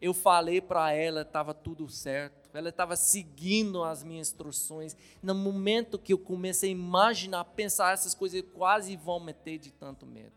Eu 0.00 0.14
falei 0.14 0.60
para 0.60 0.92
ela, 0.92 1.22
estava 1.22 1.52
tudo 1.52 1.88
certo. 1.88 2.39
Ela 2.52 2.70
estava 2.70 2.96
seguindo 2.96 3.82
as 3.84 4.02
minhas 4.02 4.28
instruções. 4.28 4.96
No 5.22 5.34
momento 5.34 5.98
que 5.98 6.12
eu 6.12 6.18
comecei 6.18 6.70
a 6.70 6.72
imaginar, 6.72 7.44
pensar 7.44 7.92
essas 7.92 8.14
coisas, 8.14 8.38
eu 8.38 8.50
quase 8.50 8.96
vomitei 8.96 9.58
de 9.58 9.70
tanto 9.70 10.06
medo. 10.06 10.32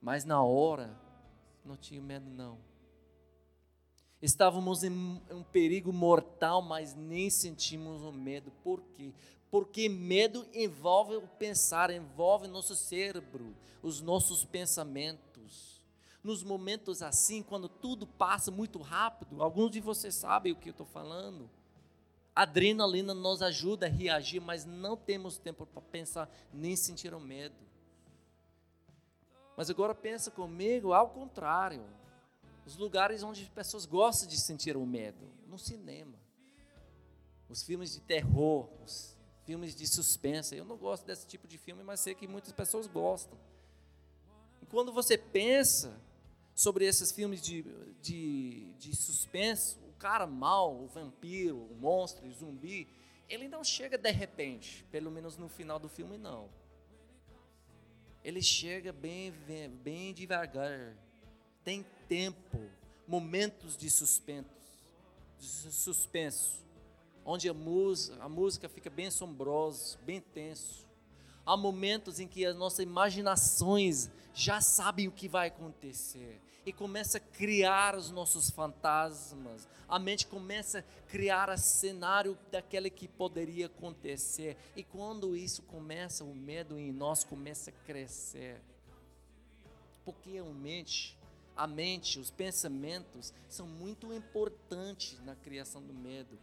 Mas 0.00 0.24
na 0.24 0.42
hora, 0.42 0.98
não 1.64 1.76
tinha 1.76 2.00
medo 2.00 2.28
não. 2.28 2.58
Estávamos 4.20 4.84
em 4.84 4.90
um 5.30 5.42
perigo 5.42 5.92
mortal, 5.92 6.62
mas 6.62 6.94
nem 6.94 7.28
sentimos 7.28 8.02
o 8.02 8.12
medo. 8.12 8.50
Por 8.62 8.80
quê? 8.94 9.12
porque 9.52 9.86
medo 9.86 10.46
envolve 10.54 11.16
o 11.16 11.28
pensar, 11.28 11.90
envolve 11.90 12.48
nosso 12.48 12.74
cérebro, 12.74 13.54
os 13.82 14.00
nossos 14.00 14.46
pensamentos. 14.46 15.31
Nos 16.22 16.42
momentos 16.44 17.02
assim, 17.02 17.42
quando 17.42 17.68
tudo 17.68 18.06
passa 18.06 18.50
muito 18.50 18.78
rápido, 18.80 19.42
alguns 19.42 19.72
de 19.72 19.80
vocês 19.80 20.14
sabem 20.14 20.52
o 20.52 20.56
que 20.56 20.68
eu 20.68 20.72
estou 20.72 20.86
falando. 20.86 21.50
A 22.34 22.42
adrenalina 22.42 23.12
nos 23.12 23.42
ajuda 23.42 23.86
a 23.86 23.88
reagir, 23.88 24.40
mas 24.40 24.64
não 24.64 24.96
temos 24.96 25.36
tempo 25.36 25.66
para 25.66 25.82
pensar 25.82 26.30
nem 26.52 26.76
sentir 26.76 27.12
o 27.12 27.20
medo. 27.20 27.56
Mas 29.56 29.68
agora 29.68 29.94
pensa 29.94 30.30
comigo 30.30 30.92
ao 30.92 31.10
contrário. 31.10 31.84
Os 32.64 32.76
lugares 32.76 33.22
onde 33.22 33.42
as 33.42 33.48
pessoas 33.48 33.84
gostam 33.84 34.28
de 34.28 34.40
sentir 34.40 34.76
o 34.76 34.86
medo, 34.86 35.28
no 35.46 35.58
cinema. 35.58 36.18
Os 37.48 37.62
filmes 37.62 37.92
de 37.92 38.00
terror, 38.00 38.68
os 38.84 39.16
filmes 39.44 39.74
de 39.74 39.86
suspense. 39.86 40.56
Eu 40.56 40.64
não 40.64 40.76
gosto 40.76 41.04
desse 41.04 41.26
tipo 41.26 41.46
de 41.46 41.58
filme, 41.58 41.82
mas 41.82 42.00
sei 42.00 42.14
que 42.14 42.28
muitas 42.28 42.52
pessoas 42.52 42.86
gostam. 42.86 43.36
E 44.62 44.66
quando 44.66 44.92
você 44.92 45.18
pensa 45.18 46.00
sobre 46.54 46.84
esses 46.84 47.12
filmes 47.12 47.40
de, 47.40 47.64
de, 48.00 48.72
de 48.78 48.94
suspense, 48.96 49.76
o 49.88 49.92
cara 49.98 50.26
mal, 50.26 50.74
o 50.74 50.86
vampiro, 50.86 51.56
o 51.56 51.74
monstro, 51.74 52.26
o 52.26 52.32
zumbi, 52.32 52.88
ele 53.28 53.48
não 53.48 53.64
chega 53.64 53.96
de 53.96 54.10
repente, 54.10 54.84
pelo 54.90 55.10
menos 55.10 55.36
no 55.36 55.48
final 55.48 55.78
do 55.78 55.88
filme, 55.88 56.18
não. 56.18 56.48
Ele 58.22 58.42
chega 58.42 58.92
bem, 58.92 59.32
bem, 59.82 60.12
devagar. 60.12 60.96
Tem 61.64 61.84
tempo, 62.08 62.58
momentos 63.06 63.76
de 63.76 63.90
suspense, 63.90 64.48
de 65.38 65.46
suspenso 65.46 66.62
onde 67.24 67.48
a 67.48 67.54
música, 67.54 68.22
a 68.22 68.28
música 68.28 68.68
fica 68.68 68.90
bem 68.90 69.06
assombrosa, 69.06 69.98
bem 70.04 70.20
tenso. 70.20 70.81
Há 71.44 71.56
momentos 71.56 72.20
em 72.20 72.28
que 72.28 72.46
as 72.46 72.56
nossas 72.56 72.80
imaginações 72.80 74.10
já 74.34 74.60
sabem 74.60 75.08
o 75.08 75.12
que 75.12 75.28
vai 75.28 75.48
acontecer 75.48 76.40
e 76.64 76.72
começa 76.72 77.18
a 77.18 77.20
criar 77.20 77.96
os 77.96 78.10
nossos 78.10 78.48
fantasmas. 78.50 79.68
A 79.88 79.98
mente 79.98 80.26
começa 80.26 80.78
a 80.78 81.10
criar 81.10 81.50
o 81.50 81.58
cenário 81.58 82.38
daquele 82.50 82.88
que 82.88 83.08
poderia 83.08 83.66
acontecer. 83.66 84.56
E 84.76 84.84
quando 84.84 85.36
isso 85.36 85.62
começa, 85.62 86.24
o 86.24 86.34
medo 86.34 86.78
em 86.78 86.92
nós 86.92 87.24
começa 87.24 87.70
a 87.70 87.84
crescer. 87.84 88.60
Porque 90.04 90.38
a 90.38 90.44
mente, 90.44 91.18
a 91.56 91.66
mente, 91.66 92.20
os 92.20 92.30
pensamentos 92.30 93.32
são 93.48 93.66
muito 93.66 94.12
importantes 94.12 95.20
na 95.24 95.34
criação 95.34 95.82
do 95.82 95.92
medo 95.92 96.38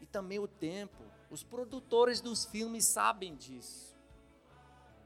e 0.00 0.06
também 0.06 0.38
o 0.38 0.48
tempo. 0.48 1.04
Os 1.30 1.42
produtores 1.42 2.20
dos 2.20 2.46
filmes 2.46 2.84
sabem 2.86 3.36
disso. 3.36 3.89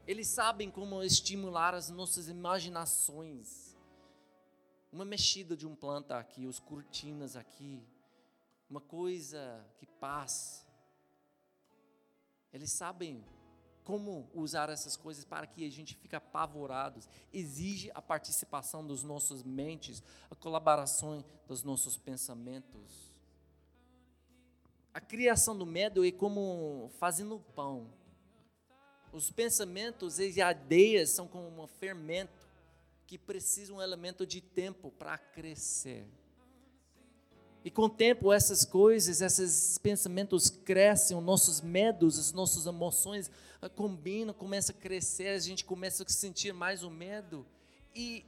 Eles 0.07 0.27
sabem 0.27 0.69
como 0.69 1.01
estimular 1.01 1.73
as 1.73 1.89
nossas 1.89 2.29
imaginações. 2.29 3.75
Uma 4.91 5.03
mexida 5.03 5.57
de 5.57 5.65
um 5.65 5.75
planta 5.75 6.17
aqui, 6.17 6.45
os 6.45 6.59
cortinas 6.59 7.35
aqui, 7.35 7.83
uma 8.69 8.79
coisa 8.79 9.65
que 9.77 9.87
passa. 9.87 10.63
Eles 12.53 12.71
sabem 12.71 13.25
como 13.83 14.29
usar 14.33 14.69
essas 14.69 14.95
coisas 14.95 15.25
para 15.25 15.47
que 15.47 15.65
a 15.65 15.71
gente 15.71 15.95
fique 15.95 16.15
apavorados. 16.15 17.09
Exige 17.33 17.91
a 17.95 18.01
participação 18.01 18.85
dos 18.85 19.01
nossos 19.01 19.43
mentes, 19.43 20.03
a 20.29 20.35
colaboração 20.35 21.25
dos 21.47 21.63
nossos 21.63 21.97
pensamentos. 21.97 23.11
A 24.93 25.01
criação 25.01 25.57
do 25.57 25.65
medo 25.65 26.05
é 26.05 26.11
como 26.11 26.91
fazendo 26.99 27.39
pão. 27.55 27.91
Os 29.15 29.31
pensamentos 29.31 30.19
e 30.19 30.41
ideias 30.41 31.09
são 31.11 31.25
como 31.25 31.47
um 31.63 31.65
fermento 31.65 32.45
que 33.07 33.17
precisa 33.17 33.73
um 33.73 33.81
elemento 33.81 34.27
de 34.27 34.41
tempo 34.41 34.91
para 34.91 35.17
crescer. 35.17 36.05
E 37.63 37.71
com 37.71 37.83
o 37.83 37.89
tempo, 37.89 38.33
essas 38.33 38.65
coisas, 38.65 39.21
esses 39.21 39.77
pensamentos 39.77 40.49
crescem, 40.49 41.15
os 41.15 41.23
nossos 41.23 41.61
medos, 41.61 42.19
as 42.19 42.33
nossas 42.33 42.65
emoções 42.65 43.31
combinam, 43.73 44.33
começam 44.33 44.75
a 44.75 44.79
crescer, 44.79 45.29
a 45.29 45.39
gente 45.39 45.63
começa 45.63 46.03
a 46.03 46.09
sentir 46.09 46.53
mais 46.53 46.83
o 46.83 46.89
medo. 46.89 47.45
E 47.95 48.25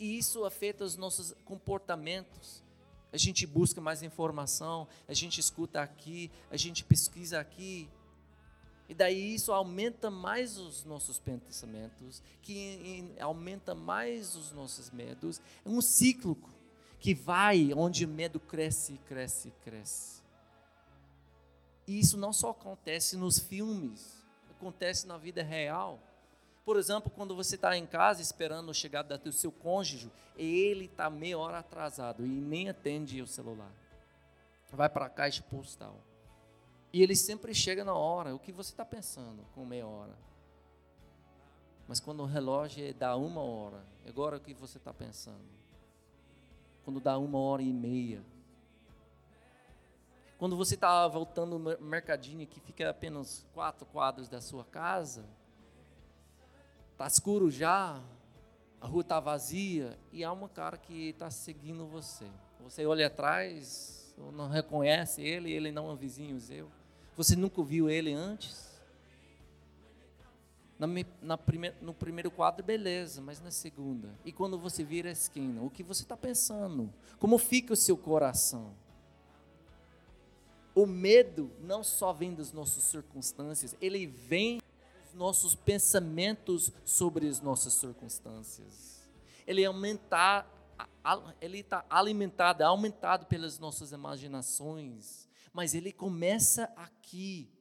E 0.00 0.18
isso 0.18 0.44
afeta 0.44 0.82
os 0.82 0.96
nossos 0.96 1.32
comportamentos. 1.44 2.64
A 3.12 3.16
gente 3.16 3.46
busca 3.46 3.80
mais 3.80 4.02
informação, 4.02 4.88
a 5.06 5.12
gente 5.12 5.38
escuta 5.38 5.80
aqui, 5.80 6.30
a 6.50 6.56
gente 6.56 6.82
pesquisa 6.82 7.38
aqui. 7.38 7.88
E 8.92 8.94
daí 8.94 9.34
isso 9.34 9.54
aumenta 9.54 10.10
mais 10.10 10.58
os 10.58 10.84
nossos 10.84 11.18
pensamentos, 11.18 12.22
que 12.42 13.10
aumenta 13.18 13.74
mais 13.74 14.36
os 14.36 14.52
nossos 14.52 14.90
medos. 14.90 15.40
É 15.64 15.68
um 15.70 15.80
ciclo 15.80 16.36
que 17.00 17.14
vai 17.14 17.72
onde 17.74 18.04
o 18.04 18.08
medo 18.08 18.38
cresce, 18.38 19.00
cresce, 19.08 19.50
cresce. 19.64 20.20
E 21.86 21.98
isso 21.98 22.18
não 22.18 22.34
só 22.34 22.50
acontece 22.50 23.16
nos 23.16 23.38
filmes, 23.38 24.22
acontece 24.50 25.06
na 25.06 25.16
vida 25.16 25.42
real. 25.42 25.98
Por 26.62 26.76
exemplo, 26.76 27.10
quando 27.10 27.34
você 27.34 27.54
está 27.54 27.74
em 27.74 27.86
casa 27.86 28.20
esperando 28.20 28.70
a 28.70 28.74
chegada 28.74 29.16
do 29.16 29.32
seu 29.32 29.50
cônjuge, 29.50 30.12
ele 30.36 30.84
está 30.84 31.08
meia 31.08 31.38
hora 31.38 31.60
atrasado 31.60 32.26
e 32.26 32.28
nem 32.28 32.68
atende 32.68 33.22
o 33.22 33.26
celular. 33.26 33.72
Vai 34.70 34.90
para 34.90 35.06
a 35.06 35.10
caixa 35.10 35.42
postal. 35.44 35.96
E 36.92 37.02
ele 37.02 37.16
sempre 37.16 37.54
chega 37.54 37.84
na 37.84 37.94
hora. 37.94 38.34
O 38.34 38.38
que 38.38 38.52
você 38.52 38.70
está 38.70 38.84
pensando 38.84 39.44
com 39.54 39.64
meia 39.64 39.86
hora? 39.86 40.16
Mas 41.88 42.00
quando 42.00 42.20
o 42.22 42.26
relógio 42.26 42.92
dá 42.94 43.16
uma 43.16 43.40
hora, 43.40 43.84
agora 44.06 44.36
o 44.36 44.40
que 44.40 44.54
você 44.54 44.78
está 44.78 44.92
pensando? 44.92 45.44
Quando 46.84 47.00
dá 47.00 47.18
uma 47.18 47.38
hora 47.38 47.62
e 47.62 47.72
meia. 47.72 48.22
Quando 50.38 50.56
você 50.56 50.74
está 50.74 51.06
voltando 51.08 51.58
no 51.58 51.78
mercadinho 51.80 52.46
que 52.46 52.60
fica 52.60 52.90
apenas 52.90 53.46
quatro 53.54 53.86
quadros 53.86 54.28
da 54.28 54.40
sua 54.40 54.64
casa, 54.64 55.24
Está 57.02 57.08
escuro 57.08 57.50
já, 57.50 58.00
a 58.80 58.86
rua 58.86 59.00
está 59.00 59.18
vazia 59.18 59.98
e 60.12 60.22
há 60.22 60.30
uma 60.30 60.48
cara 60.48 60.76
que 60.76 61.08
está 61.08 61.28
seguindo 61.30 61.84
você. 61.84 62.26
Você 62.60 62.86
olha 62.86 63.08
atrás, 63.08 64.14
não 64.16 64.48
reconhece 64.48 65.20
ele, 65.20 65.50
ele 65.50 65.72
não 65.72 65.88
é 65.88 65.92
um 65.94 65.96
vizinho 65.96 66.38
seu. 66.38 66.70
Você 67.16 67.36
nunca 67.36 67.62
viu 67.62 67.90
ele 67.90 68.12
antes. 68.12 68.72
Na, 70.78 70.86
na 71.20 71.38
no 71.80 71.94
primeiro 71.94 72.30
quadro, 72.30 72.64
beleza, 72.64 73.20
mas 73.20 73.40
na 73.40 73.50
segunda. 73.50 74.08
E 74.24 74.32
quando 74.32 74.58
você 74.58 74.82
vira 74.82 75.08
a 75.08 75.12
esquina, 75.12 75.62
o 75.62 75.70
que 75.70 75.82
você 75.82 76.02
está 76.02 76.16
pensando? 76.16 76.92
Como 77.18 77.38
fica 77.38 77.72
o 77.72 77.76
seu 77.76 77.96
coração? 77.96 78.74
O 80.74 80.86
medo 80.86 81.50
não 81.60 81.84
só 81.84 82.12
vem 82.12 82.34
das 82.34 82.52
nossas 82.52 82.82
circunstâncias, 82.84 83.76
ele 83.80 84.06
vem 84.06 84.60
nossos 85.14 85.54
pensamentos 85.54 86.72
sobre 86.84 87.28
as 87.28 87.40
nossas 87.40 87.74
circunstâncias. 87.74 89.02
Ele 89.46 89.64
aumentar, 89.64 90.48
ele 91.40 91.60
está 91.60 91.84
alimentado, 91.90 92.62
é 92.62 92.66
aumentado 92.66 93.26
pelas 93.26 93.58
nossas 93.58 93.92
imaginações, 93.92 95.28
mas 95.52 95.74
ele 95.74 95.92
começa 95.92 96.64
aqui, 96.76 97.52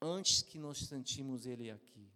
antes 0.00 0.42
que 0.42 0.58
nós 0.58 0.78
sentimos 0.78 1.46
ele 1.46 1.70
aqui. 1.70 2.10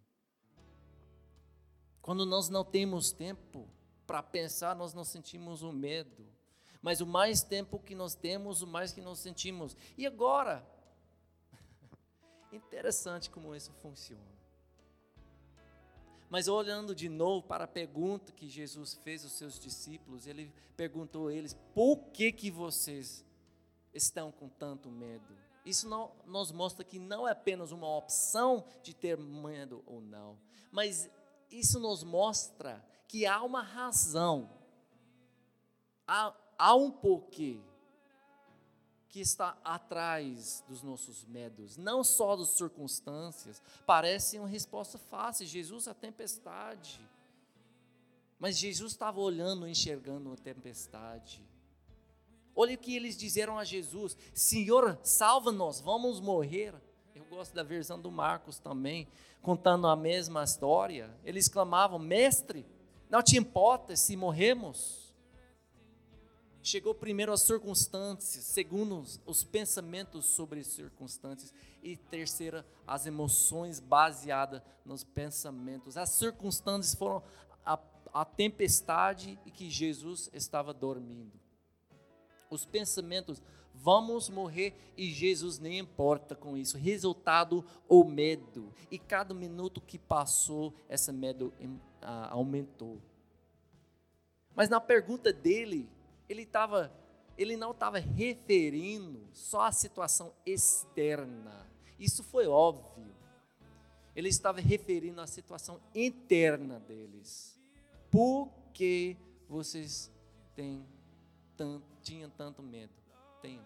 Quando 2.01 2.25
nós 2.25 2.49
não 2.49 2.65
temos 2.65 3.11
tempo 3.11 3.69
para 4.05 4.21
pensar, 4.21 4.75
nós 4.75 4.93
não 4.93 5.03
sentimos 5.03 5.61
o 5.63 5.71
medo. 5.71 6.27
Mas 6.81 6.99
o 6.99 7.05
mais 7.05 7.41
tempo 7.41 7.79
que 7.79 7.95
nós 7.95 8.13
temos, 8.13 8.61
o 8.61 8.67
mais 8.67 8.91
que 8.91 9.01
nós 9.01 9.19
sentimos. 9.19 9.77
E 9.97 10.05
agora? 10.05 10.67
Interessante 12.51 13.29
como 13.29 13.55
isso 13.55 13.71
funciona. 13.81 14.33
Mas 16.29 16.47
olhando 16.47 16.95
de 16.95 17.07
novo 17.07 17.45
para 17.45 17.65
a 17.65 17.67
pergunta 17.67 18.33
que 18.33 18.49
Jesus 18.49 18.95
fez 18.95 19.23
aos 19.23 19.33
seus 19.33 19.59
discípulos, 19.59 20.25
ele 20.25 20.51
perguntou 20.75 21.27
a 21.27 21.33
eles: 21.33 21.55
por 21.73 22.07
que, 22.11 22.31
que 22.31 22.49
vocês 22.49 23.23
estão 23.93 24.31
com 24.31 24.49
tanto 24.49 24.89
medo? 24.89 25.35
Isso 25.65 25.87
não, 25.87 26.11
nos 26.25 26.51
mostra 26.51 26.83
que 26.83 26.99
não 26.99 27.27
é 27.27 27.31
apenas 27.31 27.71
uma 27.71 27.87
opção 27.87 28.65
de 28.81 28.93
ter 28.93 29.17
medo 29.17 29.83
ou 29.85 30.01
não, 30.01 30.37
mas 30.71 31.09
isso 31.49 31.79
nos 31.79 32.03
mostra 32.03 32.83
que 33.07 33.25
há 33.25 33.41
uma 33.41 33.61
razão, 33.61 34.49
há, 36.07 36.35
há 36.57 36.75
um 36.75 36.91
porquê 36.91 37.61
que 39.13 39.19
está 39.19 39.55
atrás 39.63 40.63
dos 40.67 40.81
nossos 40.81 41.23
medos, 41.25 41.77
não 41.77 42.03
só 42.03 42.35
das 42.35 42.49
circunstâncias. 42.49 43.61
Parece 43.85 44.39
uma 44.39 44.47
resposta 44.47 44.97
fácil. 44.97 45.45
Jesus, 45.45 45.87
a 45.87 45.93
tempestade. 45.93 46.99
Mas 48.39 48.57
Jesus 48.57 48.93
estava 48.93 49.19
olhando, 49.19 49.67
enxergando 49.67 50.33
a 50.33 50.35
tempestade. 50.35 51.47
Olha 52.55 52.75
o 52.75 52.77
que 52.77 52.95
eles 52.95 53.17
disseram 53.17 53.57
a 53.57 53.63
Jesus: 53.63 54.15
Senhor, 54.33 54.97
salva-nos, 55.03 55.79
vamos 55.79 56.19
morrer. 56.19 56.73
Eu 57.15 57.25
gosto 57.25 57.53
da 57.53 57.63
versão 57.63 57.99
do 57.99 58.11
Marcos 58.11 58.59
também, 58.59 59.07
contando 59.41 59.87
a 59.87 59.95
mesma 59.95 60.43
história. 60.43 61.09
Eles 61.23 61.47
clamavam: 61.47 61.97
Mestre, 61.97 62.65
não 63.09 63.21
te 63.21 63.37
importa 63.37 63.95
se 63.95 64.15
morremos? 64.15 65.03
Chegou 66.65 66.95
primeiro 66.95 67.33
as 67.33 67.41
circunstâncias, 67.41 68.45
segundo 68.45 69.03
os 69.25 69.43
pensamentos 69.43 70.25
sobre 70.27 70.61
as 70.61 70.67
circunstâncias, 70.67 71.53
e 71.81 71.97
terceira, 71.97 72.65
as 72.87 73.05
emoções 73.05 73.81
baseadas 73.81 74.61
nos 74.85 75.03
pensamentos. 75.03 75.97
As 75.97 76.09
circunstâncias 76.11 76.95
foram 76.95 77.21
a, 77.65 77.77
a 78.13 78.23
tempestade 78.23 79.37
e 79.45 79.51
que 79.51 79.69
Jesus 79.69 80.29
estava 80.33 80.73
dormindo. 80.73 81.42
Os 82.53 82.65
pensamentos, 82.65 83.41
vamos 83.73 84.29
morrer 84.29 84.73
e 84.97 85.11
Jesus 85.11 85.59
nem 85.59 85.79
importa 85.79 86.35
com 86.35 86.57
isso. 86.57 86.77
Resultado, 86.77 87.65
o 87.87 88.03
medo. 88.03 88.73
E 88.89 88.97
cada 88.97 89.33
minuto 89.33 89.81
que 89.81 89.97
passou, 89.97 90.73
esse 90.89 91.11
medo 91.11 91.53
aumentou. 92.29 93.01
Mas 94.55 94.69
na 94.69 94.79
pergunta 94.79 95.33
dele, 95.33 95.89
ele 96.29 96.43
estava 96.43 96.91
ele 97.37 97.57
não 97.57 97.71
estava 97.71 97.97
referindo 97.97 99.27
só 99.33 99.61
à 99.61 99.71
situação 99.71 100.33
externa. 100.45 101.67
Isso 101.99 102.23
foi 102.23 102.47
óbvio. 102.47 103.13
Ele 104.15 104.29
estava 104.29 104.61
referindo 104.61 105.19
à 105.19 105.25
situação 105.25 105.81
interna 105.95 106.79
deles. 106.79 107.59
Por 108.11 108.49
que 108.71 109.17
vocês 109.49 110.11
têm 110.55 110.85
tanto, 111.63 111.83
tinham 112.01 112.29
tanto 112.29 112.61
medo? 112.61 112.91
Tenham. 113.41 113.65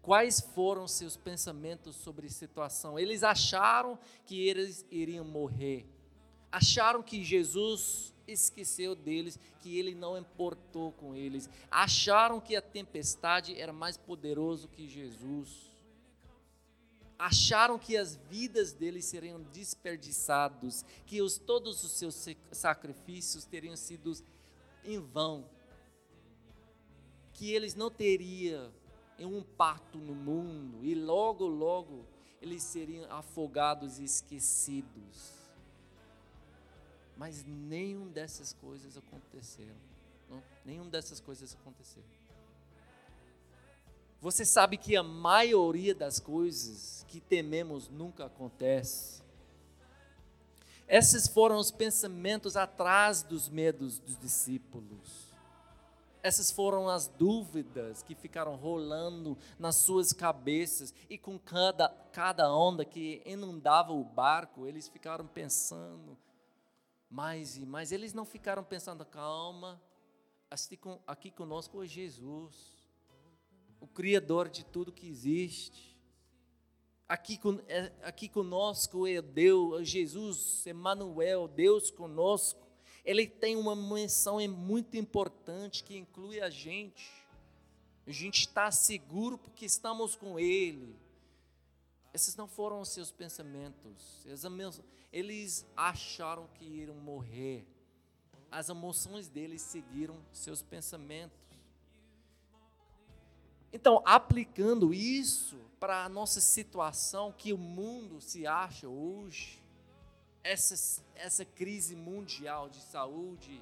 Quais 0.00 0.40
foram 0.40 0.88
seus 0.88 1.16
pensamentos 1.16 1.96
sobre 1.96 2.26
a 2.26 2.30
situação? 2.30 2.98
Eles 2.98 3.22
acharam 3.22 3.98
que 4.26 4.46
eles 4.46 4.84
iriam 4.90 5.24
morrer. 5.24 5.86
Acharam 6.50 7.02
que 7.02 7.22
Jesus 7.22 8.12
esqueceu 8.26 8.94
deles, 8.94 9.38
que 9.60 9.78
ele 9.78 9.94
não 9.94 10.16
importou 10.16 10.92
com 10.92 11.14
eles. 11.14 11.48
Acharam 11.70 12.40
que 12.40 12.56
a 12.56 12.62
tempestade 12.62 13.58
era 13.58 13.72
mais 13.72 13.96
poderoso 13.96 14.68
que 14.68 14.88
Jesus. 14.88 15.74
Acharam 17.18 17.78
que 17.78 17.96
as 17.96 18.16
vidas 18.16 18.72
deles 18.72 19.04
seriam 19.04 19.40
desperdiçados, 19.42 20.84
que 21.06 21.22
os, 21.22 21.38
todos 21.38 21.82
os 21.84 21.92
seus 21.92 22.26
sacrifícios 22.52 23.44
teriam 23.44 23.76
sido 23.76 24.12
em 24.84 24.98
vão, 24.98 25.48
que 27.34 27.52
eles 27.52 27.74
não 27.74 27.90
teriam 27.90 28.72
um 29.18 29.38
impacto 29.38 29.98
no 29.98 30.14
mundo 30.14 30.84
e 30.84 30.94
logo, 30.94 31.46
logo 31.46 32.06
eles 32.40 32.62
seriam 32.62 33.10
afogados 33.10 33.98
e 33.98 34.04
esquecidos. 34.04 35.32
Mas 37.16 37.44
nenhum 37.44 38.08
dessas 38.08 38.52
coisas 38.52 38.96
aconteceram. 38.96 39.76
Não? 40.28 40.42
Nenhum 40.64 40.88
dessas 40.88 41.20
coisas 41.20 41.54
aconteceram. 41.54 42.06
Você 44.20 44.44
sabe 44.44 44.76
que 44.76 44.96
a 44.96 45.02
maioria 45.02 45.94
das 45.94 46.18
coisas 46.18 47.04
que 47.08 47.20
tememos 47.20 47.88
nunca 47.88 48.24
acontece. 48.24 49.22
Esses 50.88 51.28
foram 51.28 51.58
os 51.58 51.70
pensamentos 51.70 52.56
atrás 52.56 53.22
dos 53.22 53.48
medos 53.48 53.98
dos 53.98 54.18
discípulos. 54.18 55.23
Essas 56.24 56.50
foram 56.50 56.88
as 56.88 57.06
dúvidas 57.06 58.02
que 58.02 58.14
ficaram 58.14 58.56
rolando 58.56 59.36
nas 59.58 59.76
suas 59.76 60.10
cabeças, 60.10 60.94
e 61.10 61.18
com 61.18 61.38
cada, 61.38 61.90
cada 62.12 62.50
onda 62.50 62.82
que 62.82 63.20
inundava 63.26 63.92
o 63.92 64.02
barco, 64.02 64.66
eles 64.66 64.88
ficaram 64.88 65.26
pensando: 65.26 66.16
mais 67.10 67.58
e 67.58 67.66
mais. 67.66 67.92
Eles 67.92 68.14
não 68.14 68.24
ficaram 68.24 68.64
pensando, 68.64 69.04
calma, 69.04 69.78
aqui 71.06 71.30
conosco 71.30 71.84
é 71.84 71.86
Jesus, 71.86 72.56
o 73.78 73.86
Criador 73.86 74.48
de 74.48 74.64
tudo 74.64 74.90
que 74.90 75.06
existe. 75.06 75.94
Aqui, 77.06 77.38
é, 77.68 77.92
aqui 78.02 78.30
conosco 78.30 79.06
é 79.06 79.20
Deus, 79.20 79.82
é 79.82 79.84
Jesus, 79.84 80.66
Emmanuel, 80.66 81.46
Deus 81.46 81.90
conosco. 81.90 82.63
Ele 83.04 83.26
tem 83.26 83.54
uma 83.56 83.76
menção 83.76 84.38
muito 84.48 84.96
importante 84.96 85.84
que 85.84 85.96
inclui 85.96 86.40
a 86.40 86.48
gente. 86.48 87.12
A 88.06 88.10
gente 88.10 88.40
está 88.40 88.70
seguro 88.70 89.36
porque 89.36 89.66
estamos 89.66 90.14
com 90.14 90.38
Ele. 90.38 90.96
Esses 92.14 92.34
não 92.34 92.48
foram 92.48 92.80
os 92.80 92.88
seus 92.88 93.10
pensamentos. 93.10 94.24
Eles 95.12 95.66
acharam 95.76 96.48
que 96.54 96.64
iriam 96.64 96.96
morrer. 96.96 97.66
As 98.50 98.68
emoções 98.68 99.28
deles 99.28 99.60
seguiram 99.60 100.16
seus 100.32 100.62
pensamentos. 100.62 101.38
Então, 103.72 104.00
aplicando 104.06 104.94
isso 104.94 105.58
para 105.80 106.04
a 106.04 106.08
nossa 106.08 106.40
situação 106.40 107.32
que 107.32 107.52
o 107.52 107.58
mundo 107.58 108.20
se 108.20 108.46
acha 108.46 108.88
hoje, 108.88 109.58
essa, 110.44 111.02
essa 111.14 111.44
crise 111.44 111.96
mundial 111.96 112.68
de 112.68 112.80
saúde 112.80 113.60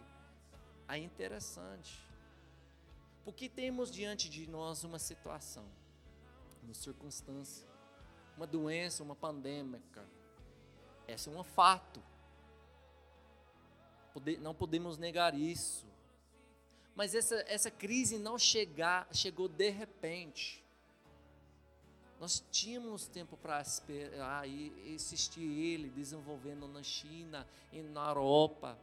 é 0.89 0.99
interessante. 0.99 2.05
Porque 3.25 3.49
temos 3.49 3.91
diante 3.91 4.29
de 4.29 4.51
nós 4.51 4.83
uma 4.83 4.99
situação, 4.99 5.65
uma 6.61 6.75
circunstância, 6.75 7.67
uma 8.37 8.49
doença, 8.49 9.05
uma 9.05 9.15
pandêmica. 9.15 10.05
Esse 11.07 11.29
é 11.29 11.33
um 11.33 11.45
fato. 11.45 12.03
Não 14.41 14.53
podemos 14.53 14.99
negar 14.99 15.35
isso. 15.35 15.87
Mas 16.97 17.15
essa, 17.15 17.37
essa 17.47 17.71
crise 17.71 18.19
não 18.19 18.37
chegar, 18.37 19.09
chegou 19.13 19.49
de 19.49 19.71
repente. 19.71 20.62
Nós 22.23 22.41
tínhamos 22.53 23.09
tempo 23.09 23.37
para 23.37 23.61
esperar 23.61 24.49
e 24.49 24.95
assistir 24.95 25.43
ele 25.43 25.91
desenvolvendo 25.91 26.69
na 26.69 26.81
China 26.81 27.45
na 27.91 28.11
Europa, 28.11 28.79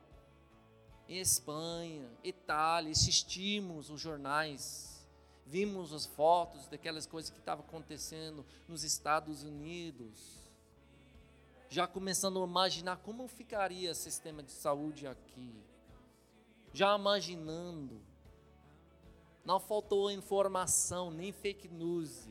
em 1.07 1.19
Espanha, 1.19 2.11
Itália. 2.21 2.91
Assistimos 2.91 3.89
os 3.89 4.01
jornais, 4.01 5.07
vimos 5.45 5.93
as 5.93 6.05
fotos 6.05 6.67
daquelas 6.67 7.05
coisas 7.05 7.31
que 7.31 7.39
estavam 7.39 7.63
acontecendo 7.63 8.45
nos 8.67 8.83
Estados 8.83 9.41
Unidos. 9.41 10.19
Já 11.69 11.87
começando 11.87 12.43
a 12.43 12.45
imaginar 12.45 12.97
como 12.97 13.25
ficaria 13.29 13.91
o 13.91 13.95
sistema 13.95 14.43
de 14.43 14.51
saúde 14.51 15.07
aqui 15.07 15.55
já 16.73 16.93
imaginando. 16.93 18.01
Não 19.45 19.61
faltou 19.61 20.11
informação, 20.11 21.09
nem 21.09 21.31
fake 21.31 21.69
news. 21.69 22.27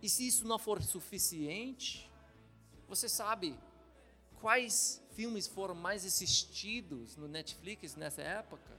E 0.00 0.08
se 0.08 0.26
isso 0.26 0.46
não 0.46 0.58
for 0.58 0.82
suficiente, 0.82 2.10
você 2.86 3.08
sabe 3.08 3.58
quais 4.40 5.02
filmes 5.12 5.46
foram 5.46 5.74
mais 5.74 6.04
assistidos 6.04 7.16
no 7.16 7.26
Netflix 7.26 7.96
nessa 7.96 8.22
época? 8.22 8.78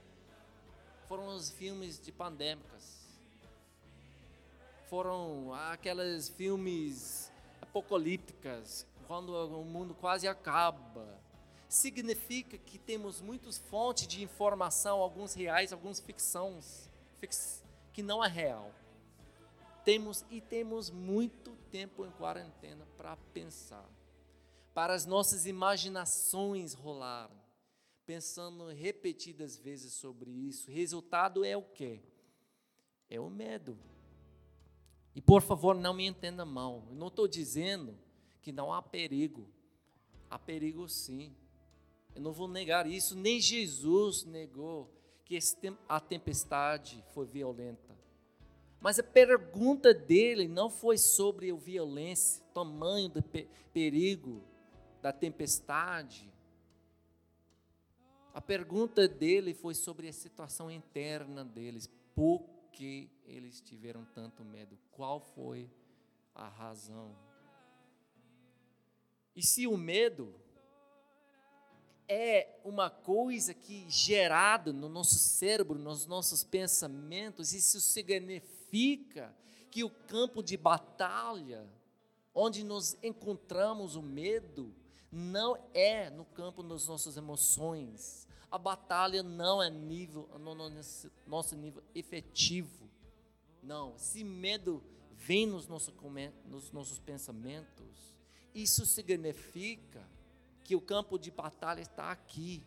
Foram 1.06 1.28
os 1.28 1.50
filmes 1.50 2.00
de 2.00 2.10
pandêmicas. 2.10 3.00
Foram 4.88 5.52
aqueles 5.54 6.28
filmes 6.30 7.30
apocalípticos, 7.60 8.86
quando 9.06 9.30
o 9.30 9.64
mundo 9.64 9.94
quase 9.94 10.26
acaba 10.26 11.20
significa 11.68 12.58
que 12.58 12.78
temos 12.78 13.20
muitas 13.20 13.56
fontes 13.56 14.06
de 14.06 14.24
informação, 14.24 15.00
alguns 15.00 15.34
reais, 15.34 15.72
alguns 15.72 16.00
ficções, 16.00 16.90
que 17.92 18.02
não 18.02 18.24
é 18.24 18.28
real. 18.28 18.72
Temos 19.90 20.24
e 20.30 20.40
temos 20.40 20.88
muito 20.88 21.50
tempo 21.68 22.06
em 22.06 22.12
quarentena 22.12 22.86
para 22.96 23.16
pensar, 23.34 23.90
para 24.72 24.94
as 24.94 25.04
nossas 25.04 25.46
imaginações 25.46 26.74
rolarem, 26.74 27.36
pensando 28.06 28.68
repetidas 28.68 29.58
vezes 29.58 29.92
sobre 29.94 30.30
isso. 30.30 30.70
Resultado 30.70 31.44
é 31.44 31.56
o 31.56 31.62
quê? 31.62 31.98
É 33.08 33.18
o 33.18 33.28
medo. 33.28 33.76
E 35.12 35.20
por 35.20 35.42
favor, 35.42 35.74
não 35.74 35.92
me 35.92 36.06
entenda 36.06 36.44
mal. 36.44 36.86
Eu 36.88 36.94
não 36.94 37.08
estou 37.08 37.26
dizendo 37.26 37.98
que 38.40 38.52
não 38.52 38.72
há 38.72 38.80
perigo. 38.80 39.48
Há 40.30 40.38
perigo 40.38 40.88
sim. 40.88 41.34
Eu 42.14 42.22
não 42.22 42.32
vou 42.32 42.46
negar 42.46 42.86
isso, 42.86 43.16
nem 43.16 43.40
Jesus 43.40 44.22
negou 44.22 44.88
que 45.24 45.36
a 45.88 45.98
tempestade 45.98 47.04
foi 47.12 47.26
violenta. 47.26 47.98
Mas 48.80 48.98
a 48.98 49.02
pergunta 49.02 49.92
dele 49.92 50.48
não 50.48 50.70
foi 50.70 50.96
sobre 50.96 51.50
a 51.50 51.54
violência, 51.54 52.42
o 52.50 52.54
tamanho 52.54 53.10
do 53.10 53.22
perigo 53.74 54.42
da 55.02 55.12
tempestade. 55.12 56.32
A 58.32 58.40
pergunta 58.40 59.06
dele 59.06 59.52
foi 59.52 59.74
sobre 59.74 60.08
a 60.08 60.12
situação 60.12 60.70
interna 60.70 61.44
deles. 61.44 61.90
Por 62.14 62.42
que 62.72 63.10
eles 63.26 63.60
tiveram 63.60 64.04
tanto 64.14 64.42
medo? 64.42 64.78
Qual 64.92 65.20
foi 65.20 65.70
a 66.34 66.48
razão? 66.48 67.14
E 69.36 69.42
se 69.42 69.66
o 69.66 69.76
medo 69.76 70.34
é 72.08 72.58
uma 72.64 72.88
coisa 72.88 73.52
que 73.52 73.88
gerada 73.90 74.72
no 74.72 74.88
nosso 74.88 75.16
cérebro, 75.16 75.78
nos 75.78 76.06
nossos 76.06 76.42
pensamentos, 76.42 77.52
isso 77.52 77.78
significa 77.78 78.59
que 79.70 79.84
o 79.84 79.90
campo 79.90 80.42
de 80.42 80.56
batalha, 80.56 81.68
onde 82.34 82.64
nos 82.64 82.96
encontramos 83.02 83.96
o 83.96 84.02
medo, 84.02 84.74
não 85.10 85.56
é 85.74 86.10
no 86.10 86.24
campo 86.24 86.62
das 86.62 86.86
nossas 86.86 87.16
emoções. 87.16 88.28
A 88.50 88.58
batalha 88.58 89.22
não 89.22 89.62
é 89.62 89.70
nível, 89.70 90.28
no 90.38 90.54
nosso 91.26 91.56
nível 91.56 91.82
efetivo. 91.94 92.88
Não, 93.62 93.96
se 93.98 94.24
medo 94.24 94.82
vem 95.14 95.46
nos 95.46 95.68
nossos, 95.68 95.94
nos 96.46 96.72
nossos 96.72 96.98
pensamentos, 96.98 98.16
isso 98.54 98.86
significa 98.86 100.08
que 100.64 100.74
o 100.74 100.80
campo 100.80 101.18
de 101.18 101.30
batalha 101.30 101.80
está 101.80 102.10
aqui, 102.10 102.62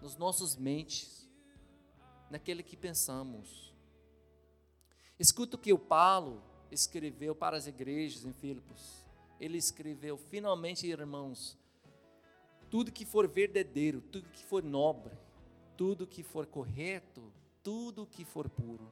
nos 0.00 0.16
nossos 0.16 0.56
mentes, 0.56 1.28
naquele 2.30 2.62
que 2.62 2.76
pensamos. 2.76 3.69
Escuta 5.20 5.56
o 5.56 5.58
que 5.58 5.70
o 5.70 5.78
Paulo 5.78 6.42
escreveu 6.72 7.34
para 7.34 7.54
as 7.54 7.66
igrejas 7.66 8.24
em 8.24 8.32
Filipos. 8.32 9.04
Ele 9.38 9.58
escreveu: 9.58 10.16
finalmente, 10.16 10.86
irmãos, 10.86 11.58
tudo 12.70 12.90
que 12.90 13.04
for 13.04 13.28
verdadeiro, 13.28 14.00
tudo 14.00 14.30
que 14.30 14.42
for 14.42 14.64
nobre, 14.64 15.14
tudo 15.76 16.06
que 16.06 16.22
for 16.22 16.46
correto, 16.46 17.30
tudo 17.62 18.06
que 18.06 18.24
for 18.24 18.48
puro, 18.48 18.90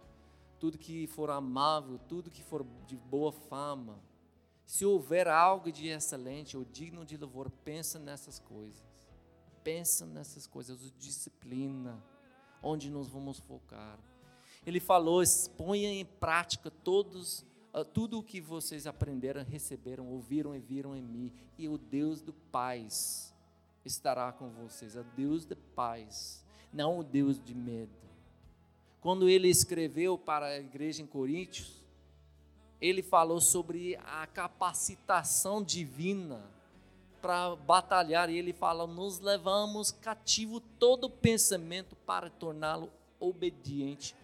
tudo 0.61 0.77
que 0.77 1.07
for 1.07 1.31
amável, 1.31 1.99
tudo 2.07 2.31
que 2.31 2.43
for 2.43 2.63
de 2.87 2.95
boa 2.95 3.33
fama, 3.33 3.99
se 4.67 4.85
houver 4.85 5.29
algo 5.29 5.73
de 5.73 5.89
excelente 5.89 6.59
ou 6.59 6.63
digno 6.63 7.07
de 7.07 7.17
louvor, 7.17 7.51
pensa 7.65 7.99
nessas 7.99 8.39
coisas. 8.39 8.87
Pensa 9.65 10.05
nessas 10.05 10.47
coisas, 10.47 10.93
disciplina, 10.99 12.05
onde 12.63 12.91
nós 12.91 13.09
vamos 13.09 13.39
focar. 13.41 13.99
Ele 14.67 14.81
falou: 14.81 15.23
ponha 15.57 15.91
em 15.91 16.05
prática 16.05 16.71
todos, 16.71 17.45
uh, 17.73 17.85
tudo 17.85 18.19
o 18.19 18.23
que 18.23 18.41
vocês 18.41 18.87
aprenderam, 18.87 19.43
receberam, 19.45 20.07
ouviram 20.09 20.55
e 20.55 20.59
viram 20.59 20.97
em 20.97 21.03
mim, 21.03 21.33
e 21.57 21.69
o 21.69 21.79
Deus 21.79 22.21
do 22.21 22.33
paz 22.33 23.35
estará 23.85 24.33
com 24.33 24.51
vocês. 24.51 24.97
O 24.97 25.05
Deus 25.17 25.47
de 25.47 25.55
paz, 25.55 26.45
não 26.73 26.99
o 26.99 27.05
Deus 27.05 27.43
de 27.43 27.55
medo. 27.55 27.97
Quando 29.01 29.29
ele 29.29 29.49
escreveu 29.49 30.19
para 30.19 30.47
a 30.47 30.59
igreja 30.59 31.03
em 31.03 31.07
Coríntios, 31.07 31.79
ele 32.81 33.03
falou 33.03 33.41
sobre 33.41 33.97
a 34.05 34.27
capacitação 34.27 35.63
divina 35.63 36.45
para 37.23 37.57
batalhar, 37.57 38.29
e 38.29 38.37
ele 38.37 38.53
fala: 38.53 38.87
nos 38.87 39.21
levamos 39.21 39.91
cativo 39.91 40.61
todo 40.61 41.09
pensamento 41.09 41.97
para 41.97 42.29
torná-lo 42.29 42.91
obediente 43.21 44.15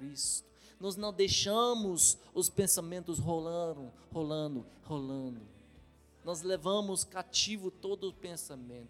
Cristo. 0.00 0.48
Nós 0.80 0.96
não 0.96 1.12
deixamos 1.12 2.18
os 2.32 2.48
pensamentos 2.48 3.18
rolando, 3.18 3.92
rolando, 4.10 4.66
rolando. 4.84 5.40
Nós 6.24 6.42
levamos 6.42 7.04
cativo 7.04 7.70
todo 7.70 8.08
o 8.08 8.14
pensamento. 8.14 8.88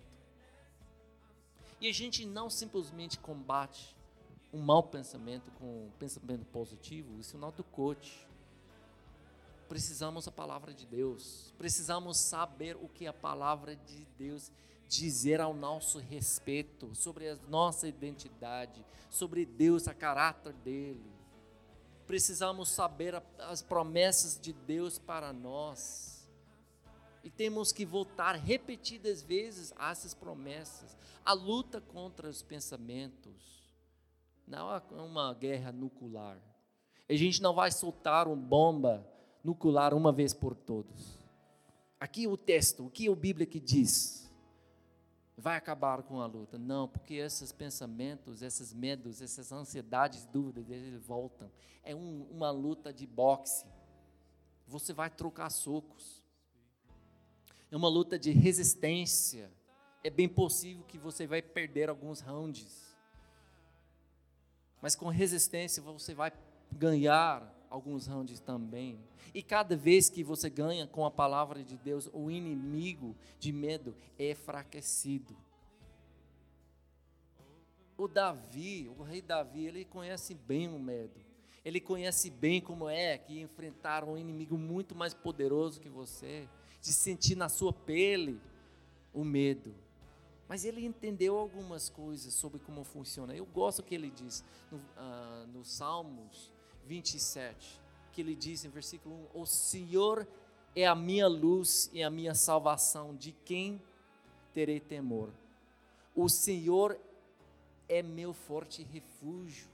E 1.80 1.88
a 1.88 1.92
gente 1.92 2.24
não 2.24 2.48
simplesmente 2.48 3.18
combate 3.18 3.96
um 4.52 4.60
mau 4.60 4.82
pensamento 4.82 5.50
com 5.52 5.86
um 5.86 5.90
pensamento 5.98 6.44
positivo, 6.46 7.18
isso 7.18 7.36
é 7.36 7.50
do 7.52 7.64
coach 7.64 8.28
precisamos 9.70 10.24
da 10.24 10.32
palavra 10.32 10.74
de 10.74 10.84
Deus, 10.84 11.54
precisamos 11.56 12.18
saber 12.18 12.74
o 12.74 12.88
que 12.88 13.06
a 13.06 13.12
palavra 13.12 13.76
de 13.76 14.04
Deus 14.18 14.50
dizer 14.90 15.40
ao 15.40 15.54
nosso 15.54 15.98
respeito, 15.98 16.92
sobre 16.96 17.28
a 17.28 17.36
nossa 17.48 17.86
identidade, 17.86 18.84
sobre 19.08 19.46
Deus, 19.46 19.86
a 19.86 19.94
caráter 19.94 20.52
dele. 20.52 21.12
Precisamos 22.08 22.70
saber 22.70 23.22
as 23.38 23.62
promessas 23.62 24.38
de 24.38 24.52
Deus 24.52 24.98
para 24.98 25.32
nós. 25.32 26.28
E 27.22 27.30
temos 27.30 27.70
que 27.70 27.84
voltar 27.84 28.34
repetidas 28.34 29.22
vezes 29.22 29.72
a 29.76 29.92
essas 29.92 30.12
promessas. 30.12 30.96
A 31.24 31.34
luta 31.34 31.80
contra 31.80 32.28
os 32.28 32.42
pensamentos 32.42 33.62
não 34.44 34.74
é 34.74 34.82
uma 35.00 35.32
guerra 35.34 35.70
nuclear. 35.70 36.38
A 37.08 37.14
gente 37.14 37.40
não 37.40 37.54
vai 37.54 37.70
soltar 37.70 38.26
uma 38.26 38.36
bomba 38.36 39.06
nuclear 39.44 39.94
uma 39.94 40.10
vez 40.10 40.34
por 40.34 40.56
todos. 40.56 41.16
Aqui 42.00 42.26
o 42.26 42.36
texto, 42.36 42.86
o 42.86 42.90
que 42.90 43.08
a 43.08 43.14
Bíblia 43.14 43.46
que 43.46 43.60
diz? 43.60 44.29
Vai 45.40 45.56
acabar 45.56 46.02
com 46.02 46.20
a 46.20 46.26
luta. 46.26 46.58
Não, 46.58 46.86
porque 46.86 47.14
esses 47.14 47.50
pensamentos, 47.50 48.42
esses 48.42 48.74
medos, 48.74 49.22
essas 49.22 49.50
ansiedades, 49.50 50.26
dúvidas, 50.26 50.68
eles 50.68 51.02
voltam. 51.02 51.50
É 51.82 51.94
um, 51.94 52.26
uma 52.30 52.50
luta 52.50 52.92
de 52.92 53.06
boxe. 53.06 53.64
Você 54.66 54.92
vai 54.92 55.08
trocar 55.08 55.48
socos. 55.48 56.22
É 57.70 57.76
uma 57.76 57.88
luta 57.88 58.18
de 58.18 58.30
resistência. 58.30 59.50
É 60.04 60.10
bem 60.10 60.28
possível 60.28 60.84
que 60.84 60.98
você 60.98 61.26
vai 61.26 61.40
perder 61.40 61.88
alguns 61.88 62.20
rounds. 62.20 62.94
Mas 64.82 64.94
com 64.94 65.08
resistência 65.08 65.82
você 65.82 66.14
vai 66.14 66.32
ganhar 66.70 67.59
alguns 67.70 68.06
rounds 68.06 68.40
também. 68.40 68.98
E 69.32 69.42
cada 69.42 69.76
vez 69.76 70.10
que 70.10 70.24
você 70.24 70.50
ganha 70.50 70.86
com 70.86 71.06
a 71.06 71.10
palavra 71.10 71.62
de 71.62 71.76
Deus, 71.78 72.10
o 72.12 72.30
inimigo 72.30 73.16
de 73.38 73.52
medo 73.52 73.94
é 74.18 74.32
enfraquecido. 74.32 75.36
O 77.96 78.08
Davi, 78.08 78.88
o 78.98 79.02
rei 79.02 79.22
Davi, 79.22 79.66
ele 79.66 79.84
conhece 79.84 80.34
bem 80.34 80.68
o 80.68 80.78
medo. 80.78 81.20
Ele 81.64 81.80
conhece 81.80 82.30
bem 82.30 82.60
como 82.60 82.88
é 82.88 83.16
que 83.16 83.40
enfrentar 83.40 84.02
um 84.04 84.16
inimigo 84.16 84.58
muito 84.58 84.94
mais 84.94 85.14
poderoso 85.14 85.80
que 85.80 85.88
você, 85.88 86.48
de 86.80 86.92
sentir 86.92 87.36
na 87.36 87.48
sua 87.48 87.72
pele 87.72 88.40
o 89.12 89.22
medo. 89.22 89.74
Mas 90.48 90.64
ele 90.64 90.84
entendeu 90.84 91.38
algumas 91.38 91.88
coisas 91.88 92.32
sobre 92.32 92.58
como 92.58 92.82
funciona. 92.82 93.36
Eu 93.36 93.44
gosto 93.44 93.82
que 93.82 93.94
ele 93.94 94.10
diz 94.10 94.42
no, 94.72 94.78
uh, 94.78 95.46
no 95.52 95.64
Salmos 95.64 96.50
27, 96.90 97.80
que 98.12 98.20
ele 98.20 98.34
diz 98.34 98.64
em 98.64 98.68
versículo 98.68 99.14
1: 99.36 99.40
O 99.40 99.46
Senhor 99.46 100.26
é 100.74 100.84
a 100.84 100.94
minha 100.94 101.28
luz 101.28 101.88
e 101.92 102.02
a 102.02 102.10
minha 102.10 102.34
salvação, 102.34 103.14
de 103.14 103.30
quem 103.30 103.80
terei 104.52 104.80
temor? 104.80 105.30
O 106.16 106.28
Senhor 106.28 106.98
é 107.88 108.02
meu 108.02 108.32
forte 108.32 108.82
refúgio, 108.82 109.68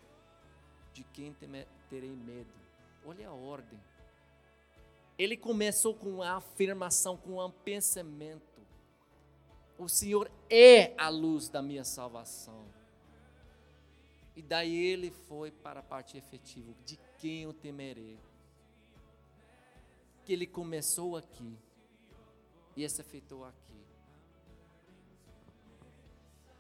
de 0.92 1.04
quem 1.04 1.34
terei 1.88 2.10
medo? 2.10 2.52
Olha 3.02 3.30
a 3.30 3.32
ordem. 3.32 3.80
Ele 5.18 5.38
começou 5.38 5.94
com 5.94 6.20
a 6.22 6.36
afirmação, 6.36 7.16
com 7.16 7.42
um 7.42 7.50
pensamento. 7.50 8.60
O 9.78 9.88
Senhor 9.88 10.30
é 10.50 10.92
a 10.98 11.08
luz 11.08 11.48
da 11.48 11.62
minha 11.62 11.84
salvação. 11.84 12.66
E 14.36 14.42
daí 14.42 14.76
ele 14.76 15.10
foi 15.10 15.50
para 15.50 15.80
a 15.80 15.82
parte 15.82 16.18
efetiva. 16.18 16.70
De 16.84 16.98
quem 17.18 17.42
eu 17.42 17.52
temerei? 17.52 18.18
Que 20.24 20.32
ele 20.32 20.46
começou 20.46 21.16
aqui 21.16 21.56
e 22.76 22.88
se 22.88 23.00
efetuou 23.00 23.44
aqui. 23.44 23.74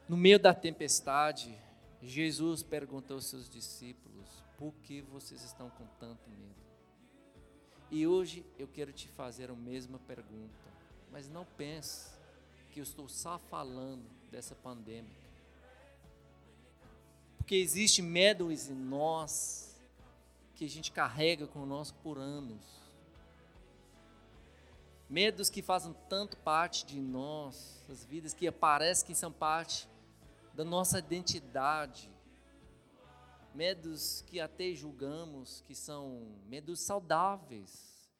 No 0.08 0.16
meio 0.16 0.38
da 0.38 0.54
tempestade, 0.54 1.56
Jesus 2.00 2.62
perguntou 2.62 3.16
aos 3.16 3.26
seus 3.26 3.48
discípulos: 3.48 4.44
Por 4.56 4.72
que 4.82 5.02
vocês 5.02 5.42
estão 5.42 5.68
com 5.70 5.86
tanto 5.98 6.28
medo? 6.30 6.54
E 7.90 8.06
hoje 8.06 8.44
eu 8.58 8.68
quero 8.68 8.92
te 8.92 9.08
fazer 9.08 9.50
a 9.50 9.54
mesma 9.54 9.98
pergunta, 10.00 10.72
mas 11.10 11.28
não 11.28 11.44
pense 11.44 12.10
que 12.72 12.80
eu 12.80 12.84
estou 12.84 13.08
só 13.08 13.38
falando 13.38 14.04
dessa 14.30 14.54
pandemia 14.54 15.26
porque 17.46 17.54
existe 17.54 18.02
medos 18.02 18.68
em 18.68 18.74
nós 18.74 19.65
que 20.56 20.64
a 20.64 20.68
gente 20.68 20.90
carrega 20.90 21.46
conosco 21.46 21.98
por 22.02 22.18
anos. 22.18 22.64
Medos 25.08 25.50
que 25.50 25.60
fazem 25.62 25.94
tanto 26.08 26.36
parte 26.38 26.84
de 26.86 26.98
nós, 26.98 27.84
as 27.90 28.04
vidas 28.04 28.32
que 28.32 28.50
parece 28.50 29.04
que 29.04 29.14
são 29.14 29.30
parte 29.30 29.86
da 30.54 30.64
nossa 30.64 30.98
identidade. 30.98 32.10
Medos 33.54 34.24
que 34.26 34.40
até 34.40 34.72
julgamos 34.72 35.62
que 35.66 35.74
são 35.74 36.26
medos 36.46 36.80
saudáveis. 36.80 38.10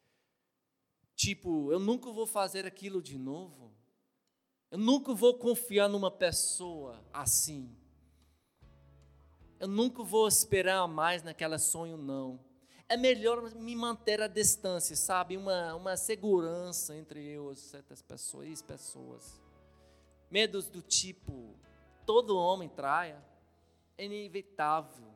Tipo, 1.17 1.73
eu 1.73 1.81
nunca 1.81 2.13
vou 2.13 2.27
fazer 2.27 2.67
aquilo 2.67 3.01
de 3.01 3.19
novo. 3.19 3.73
Eu 4.71 4.79
nunca 4.79 5.15
vou 5.15 5.39
confiar 5.39 5.89
numa 5.89 6.11
pessoa 6.11 7.03
assim. 7.13 7.75
Eu 9.59 9.69
nunca 9.69 10.03
vou 10.03 10.29
esperar 10.29 10.87
mais 10.87 11.23
naquela 11.23 11.59
sonho, 11.59 11.97
não. 11.97 12.39
É 12.89 12.97
melhor 12.97 13.51
me 13.55 13.75
manter 13.75 14.21
à 14.21 14.29
distância, 14.29 14.95
sabe? 14.95 15.37
Uma, 15.37 15.75
uma 15.75 15.97
segurança 15.97 16.95
entre 16.95 17.25
eu 17.25 17.51
e 17.51 17.57
certas 17.57 18.03
pessoas, 18.03 18.63
pessoas. 18.63 19.41
Medos 20.31 20.69
do 20.69 20.83
tipo, 20.83 21.59
todo 22.05 22.37
homem 22.37 22.69
traia, 22.69 23.21
é 23.97 24.05
inevitável. 24.05 25.07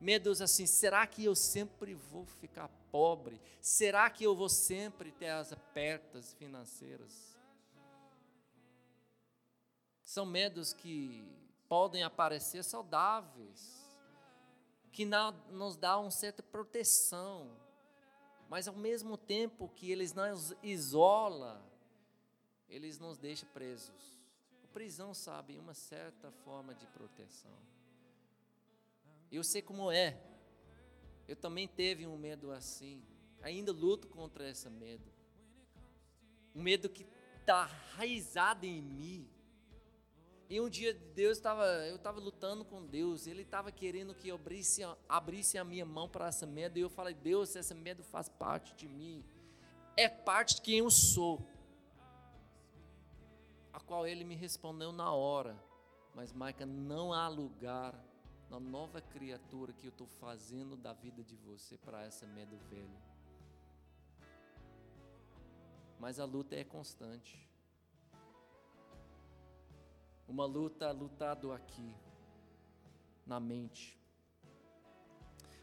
Medos 0.00 0.40
assim, 0.40 0.66
será 0.66 1.06
que 1.06 1.24
eu 1.24 1.34
sempre 1.34 1.94
vou 1.94 2.24
ficar 2.24 2.68
pobre? 2.90 3.40
Será 3.60 4.08
que 4.08 4.24
eu 4.24 4.34
vou 4.34 4.48
sempre 4.48 5.12
ter 5.12 5.28
as 5.28 5.52
apertas 5.52 6.32
financeiras? 6.34 7.36
São 10.00 10.26
medos 10.26 10.72
que 10.72 11.41
podem 11.72 12.02
aparecer 12.02 12.62
saudáveis, 12.62 13.90
que 14.92 15.06
nos 15.06 15.74
dá 15.74 15.98
uma 15.98 16.10
certa 16.10 16.42
proteção, 16.42 17.50
mas 18.46 18.68
ao 18.68 18.76
mesmo 18.76 19.16
tempo 19.16 19.70
que 19.70 19.90
eles 19.90 20.12
nos 20.12 20.54
isola, 20.62 21.66
eles 22.68 22.98
nos 22.98 23.16
deixam 23.16 23.48
presos. 23.54 24.20
A 24.62 24.66
prisão, 24.66 25.14
sabe, 25.14 25.58
uma 25.58 25.72
certa 25.72 26.30
forma 26.44 26.74
de 26.74 26.86
proteção. 26.88 27.58
Eu 29.30 29.42
sei 29.42 29.62
como 29.62 29.90
é. 29.90 30.22
Eu 31.26 31.36
também 31.36 31.66
teve 31.66 32.06
um 32.06 32.18
medo 32.18 32.52
assim. 32.52 33.02
Ainda 33.40 33.72
luto 33.72 34.08
contra 34.08 34.46
esse 34.46 34.68
medo. 34.68 35.10
Um 36.54 36.62
medo 36.62 36.90
que 36.90 37.06
está 37.40 37.64
raizado 37.64 38.66
em 38.66 38.82
mim 38.82 39.31
e 40.52 40.60
um 40.60 40.68
dia 40.68 40.92
Deus 41.14 41.38
estava, 41.38 41.64
eu 41.86 41.96
estava 41.96 42.20
lutando 42.20 42.62
com 42.62 42.84
Deus, 42.84 43.26
Ele 43.26 43.40
estava 43.40 43.72
querendo 43.72 44.14
que 44.14 44.28
eu 44.28 44.34
abrisse, 44.34 44.82
abrisse 45.08 45.56
a 45.56 45.64
minha 45.64 45.86
mão 45.86 46.06
para 46.06 46.26
essa 46.26 46.44
medo, 46.44 46.78
e 46.78 46.82
eu 46.82 46.90
falei, 46.90 47.14
Deus, 47.14 47.56
essa 47.56 47.74
medo 47.74 48.02
faz 48.02 48.28
parte 48.28 48.74
de 48.74 48.86
mim, 48.86 49.24
é 49.96 50.10
parte 50.10 50.56
de 50.56 50.60
quem 50.60 50.80
eu 50.80 50.90
sou. 50.90 51.42
A 53.72 53.80
qual 53.80 54.06
Ele 54.06 54.24
me 54.24 54.34
respondeu 54.34 54.92
na 54.92 55.10
hora, 55.10 55.56
mas 56.14 56.34
Maica, 56.34 56.66
não 56.66 57.14
há 57.14 57.28
lugar 57.28 57.98
na 58.50 58.60
nova 58.60 59.00
criatura 59.00 59.72
que 59.72 59.86
eu 59.86 59.90
estou 59.90 60.06
fazendo 60.06 60.76
da 60.76 60.92
vida 60.92 61.24
de 61.24 61.34
você 61.34 61.78
para 61.78 62.04
essa 62.04 62.26
medo 62.26 62.58
velho. 62.68 63.00
Mas 65.98 66.20
a 66.20 66.26
luta 66.26 66.54
é 66.54 66.62
constante. 66.62 67.51
Uma 70.32 70.46
luta 70.46 70.90
lutado 70.92 71.52
aqui, 71.52 71.94
na 73.26 73.38
mente. 73.38 74.00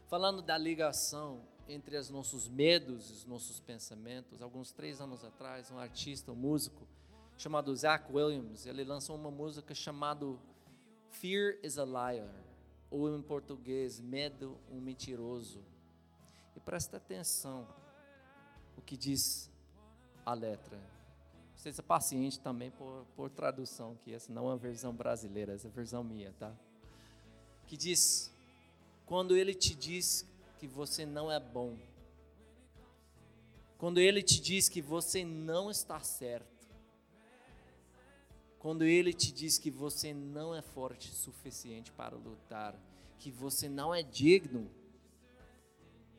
Falando 0.06 0.42
da 0.42 0.56
ligação 0.56 1.42
entre 1.66 1.96
os 1.96 2.08
nossos 2.08 2.46
medos 2.46 3.10
e 3.10 3.12
os 3.14 3.24
nossos 3.24 3.58
pensamentos, 3.58 4.40
alguns 4.40 4.70
três 4.70 5.00
anos 5.00 5.24
atrás, 5.24 5.72
um 5.72 5.78
artista, 5.80 6.30
um 6.30 6.36
músico, 6.36 6.86
chamado 7.36 7.74
Zach 7.74 8.12
Williams, 8.12 8.64
ele 8.64 8.84
lançou 8.84 9.16
uma 9.16 9.28
música 9.28 9.74
chamada 9.74 10.24
Fear 11.08 11.58
is 11.64 11.76
a 11.76 11.84
Liar, 11.84 12.32
ou 12.92 13.12
em 13.12 13.20
português, 13.22 13.98
Medo, 13.98 14.56
um 14.70 14.80
Mentiroso. 14.80 15.64
E 16.54 16.60
presta 16.60 16.98
atenção 16.98 17.66
o 18.76 18.80
que 18.80 18.96
diz 18.96 19.50
a 20.24 20.32
letra. 20.32 20.99
Seja 21.60 21.82
paciente 21.82 22.40
também 22.40 22.70
por, 22.70 23.04
por 23.14 23.28
tradução, 23.28 23.94
que 24.02 24.14
essa 24.14 24.32
não 24.32 24.46
é 24.46 24.52
uma 24.52 24.56
versão 24.56 24.94
brasileira, 24.94 25.52
essa 25.52 25.68
é 25.68 25.70
a 25.70 25.74
versão 25.74 26.02
minha, 26.02 26.32
tá? 26.38 26.54
Que 27.66 27.76
diz: 27.76 28.32
quando 29.04 29.36
ele 29.36 29.52
te 29.52 29.74
diz 29.74 30.26
que 30.58 30.66
você 30.66 31.04
não 31.04 31.30
é 31.30 31.38
bom, 31.38 31.76
quando 33.76 33.98
ele 33.98 34.22
te 34.22 34.40
diz 34.40 34.70
que 34.70 34.80
você 34.80 35.22
não 35.22 35.70
está 35.70 36.00
certo, 36.00 36.66
quando 38.58 38.82
ele 38.82 39.12
te 39.12 39.30
diz 39.30 39.58
que 39.58 39.70
você 39.70 40.14
não 40.14 40.54
é 40.54 40.62
forte 40.62 41.10
o 41.10 41.14
suficiente 41.14 41.92
para 41.92 42.16
lutar, 42.16 42.74
que 43.18 43.30
você 43.30 43.68
não 43.68 43.94
é 43.94 44.02
digno, 44.02 44.66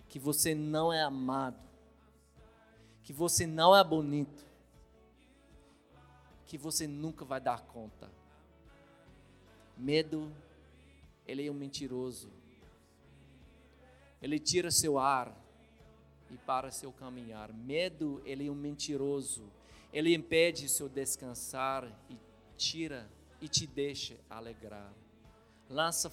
que 0.07 0.19
você 0.19 0.53
não 0.53 0.93
é 0.93 1.01
amado, 1.01 1.59
que 3.01 3.11
você 3.11 3.47
não 3.47 3.75
é 3.75 3.83
bonito, 3.83 4.50
que 6.51 6.57
você 6.57 6.85
nunca 6.85 7.23
vai 7.23 7.39
dar 7.39 7.61
conta. 7.61 8.11
Medo, 9.77 10.29
ele 11.25 11.47
é 11.47 11.49
um 11.49 11.53
mentiroso. 11.53 12.29
Ele 14.21 14.37
tira 14.37 14.69
seu 14.69 14.99
ar 14.99 15.33
e 16.29 16.35
para 16.35 16.69
seu 16.69 16.91
caminhar. 16.91 17.53
Medo, 17.53 18.21
ele 18.25 18.47
é 18.47 18.51
um 18.51 18.55
mentiroso. 18.55 19.49
Ele 19.93 20.13
impede 20.13 20.67
seu 20.67 20.89
descansar 20.89 21.89
e 22.09 22.17
tira 22.57 23.09
e 23.39 23.47
te 23.47 23.65
deixa 23.65 24.17
alegrar. 24.29 24.93
Lança 25.69 26.11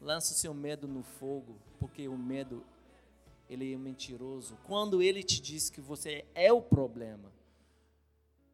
lança 0.00 0.32
seu 0.32 0.54
medo 0.54 0.88
no 0.88 1.02
fogo, 1.02 1.54
porque 1.78 2.08
o 2.08 2.16
medo 2.16 2.64
ele 3.46 3.74
é 3.74 3.76
mentiroso. 3.76 4.56
Quando 4.64 5.02
ele 5.02 5.22
te 5.22 5.38
diz 5.38 5.68
que 5.68 5.82
você 5.82 6.24
é 6.34 6.50
o 6.50 6.62
problema 6.62 7.35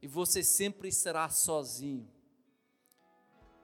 e 0.02 0.08
você 0.08 0.42
sempre 0.42 0.90
será 0.90 1.30
sozinho. 1.30 2.10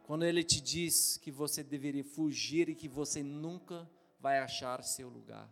Quando 0.05 0.25
ele 0.25 0.45
te 0.45 0.61
diz 0.61 1.19
que 1.19 1.33
você 1.33 1.65
deveria 1.65 2.05
fugir 2.05 2.69
e 2.69 2.77
que 2.77 2.89
você 2.89 3.25
nunca 3.25 3.91
vai 4.21 4.39
achar 4.39 4.83
seu 4.85 5.09
lugar. 5.09 5.51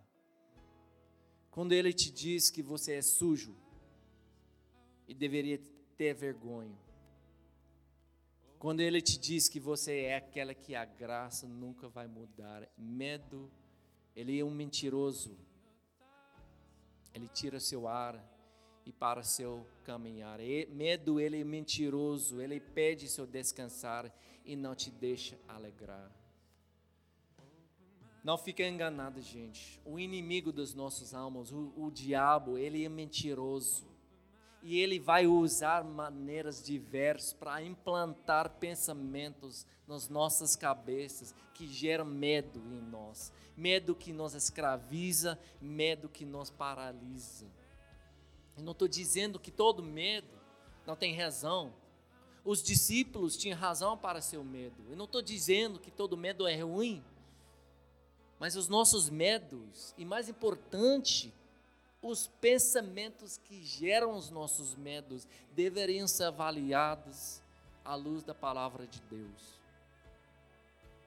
Quando 1.50 1.72
ele 1.72 1.92
te 1.92 2.10
diz 2.10 2.50
que 2.50 2.62
você 2.62 2.94
é 2.94 3.02
sujo 3.02 3.56
e 5.08 5.12
deveria 5.12 5.60
ter 5.96 6.14
vergonha. 6.14 6.78
Quando 8.58 8.80
ele 8.80 9.02
te 9.02 9.18
diz 9.18 9.48
que 9.48 9.58
você 9.58 10.02
é 10.02 10.16
aquela 10.16 10.54
que 10.54 10.74
a 10.74 10.84
graça 10.84 11.46
nunca 11.48 11.88
vai 11.88 12.06
mudar. 12.06 12.66
Medo, 12.78 13.50
ele 14.14 14.38
é 14.38 14.44
um 14.44 14.50
mentiroso. 14.50 15.36
Ele 17.12 17.28
tira 17.28 17.58
seu 17.58 17.88
ar 17.88 18.35
e 18.86 18.92
para 18.92 19.24
seu 19.24 19.66
caminhar. 19.84 20.40
E, 20.40 20.66
medo, 20.66 21.18
ele 21.18 21.40
é 21.40 21.44
mentiroso, 21.44 22.40
ele 22.40 22.60
pede 22.60 23.08
seu 23.08 23.26
descansar 23.26 24.10
e 24.44 24.54
não 24.54 24.76
te 24.76 24.90
deixa 24.90 25.36
alegrar. 25.48 26.10
Não 28.22 28.38
fica 28.38 28.62
enganado, 28.62 29.20
gente. 29.20 29.80
O 29.84 29.98
inimigo 29.98 30.52
das 30.52 30.72
nossas 30.72 31.12
almas, 31.12 31.52
o, 31.52 31.72
o 31.76 31.90
diabo, 31.90 32.56
ele 32.56 32.84
é 32.84 32.88
mentiroso. 32.88 33.86
E 34.62 34.80
ele 34.80 34.98
vai 34.98 35.26
usar 35.26 35.84
maneiras 35.84 36.62
diversas 36.62 37.32
para 37.32 37.62
implantar 37.62 38.58
pensamentos 38.58 39.64
nas 39.86 40.08
nossas 40.08 40.56
cabeças 40.56 41.32
que 41.54 41.68
geram 41.68 42.04
medo 42.04 42.58
em 42.72 42.80
nós. 42.80 43.32
Medo 43.56 43.94
que 43.94 44.12
nos 44.12 44.34
escraviza, 44.34 45.38
medo 45.60 46.08
que 46.08 46.24
nos 46.24 46.50
paralisa. 46.50 47.46
Eu 48.56 48.62
não 48.62 48.72
estou 48.72 48.88
dizendo 48.88 49.38
que 49.38 49.50
todo 49.50 49.82
medo 49.82 50.28
não 50.86 50.96
tem 50.96 51.14
razão. 51.14 51.72
Os 52.44 52.62
discípulos 52.62 53.36
tinham 53.36 53.58
razão 53.58 53.98
para 53.98 54.20
seu 54.20 54.42
medo. 54.44 54.76
Eu 54.88 54.96
não 54.96 55.04
estou 55.04 55.20
dizendo 55.20 55.78
que 55.78 55.90
todo 55.90 56.16
medo 56.16 56.46
é 56.46 56.60
ruim. 56.60 57.04
Mas 58.38 58.54
os 58.54 58.68
nossos 58.68 59.08
medos, 59.08 59.94
e 59.96 60.04
mais 60.04 60.28
importante, 60.28 61.32
os 62.02 62.28
pensamentos 62.40 63.38
que 63.38 63.62
geram 63.64 64.14
os 64.14 64.30
nossos 64.30 64.74
medos, 64.74 65.26
deveriam 65.52 66.06
ser 66.06 66.24
avaliados 66.24 67.42
à 67.84 67.94
luz 67.94 68.22
da 68.22 68.34
palavra 68.34 68.86
de 68.86 69.00
Deus. 69.02 69.60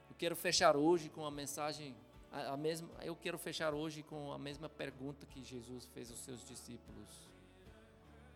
Eu 0.08 0.16
quero 0.16 0.36
fechar 0.36 0.76
hoje 0.76 1.08
com 1.08 1.24
a 1.24 1.30
mensagem, 1.30 1.94
a, 2.32 2.56
mesma, 2.56 2.88
eu 3.02 3.14
quero 3.14 3.38
fechar 3.38 3.72
hoje 3.72 4.02
com 4.02 4.32
a 4.32 4.38
mesma 4.38 4.68
pergunta 4.68 5.24
que 5.26 5.42
Jesus 5.42 5.86
fez 5.94 6.10
aos 6.10 6.20
seus 6.20 6.46
discípulos, 6.46 7.08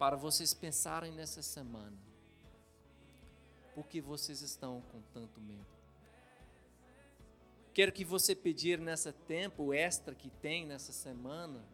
para 0.04 0.16
vocês 0.16 0.52
pensarem 0.52 1.10
nessa 1.12 1.40
semana. 1.40 1.96
Por 3.74 3.86
que 3.86 4.02
vocês 4.02 4.42
estão 4.42 4.82
com 4.92 5.00
tanto 5.14 5.40
medo? 5.40 5.64
Quero 7.72 7.90
que 7.90 8.04
você 8.04 8.34
pedir 8.34 8.78
nessa 8.78 9.14
tempo 9.14 9.72
extra 9.72 10.14
que 10.14 10.28
tem 10.28 10.66
nessa 10.66 10.92
semana, 10.92 11.64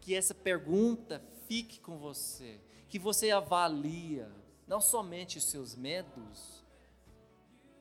que 0.00 0.12
essa 0.12 0.34
pergunta 0.34 1.22
fique 1.46 1.78
com 1.78 1.98
você, 1.98 2.58
que 2.88 2.98
você 2.98 3.30
avalia 3.30 4.28
não 4.66 4.80
somente 4.80 5.38
os 5.38 5.44
seus 5.44 5.76
medos, 5.76 6.64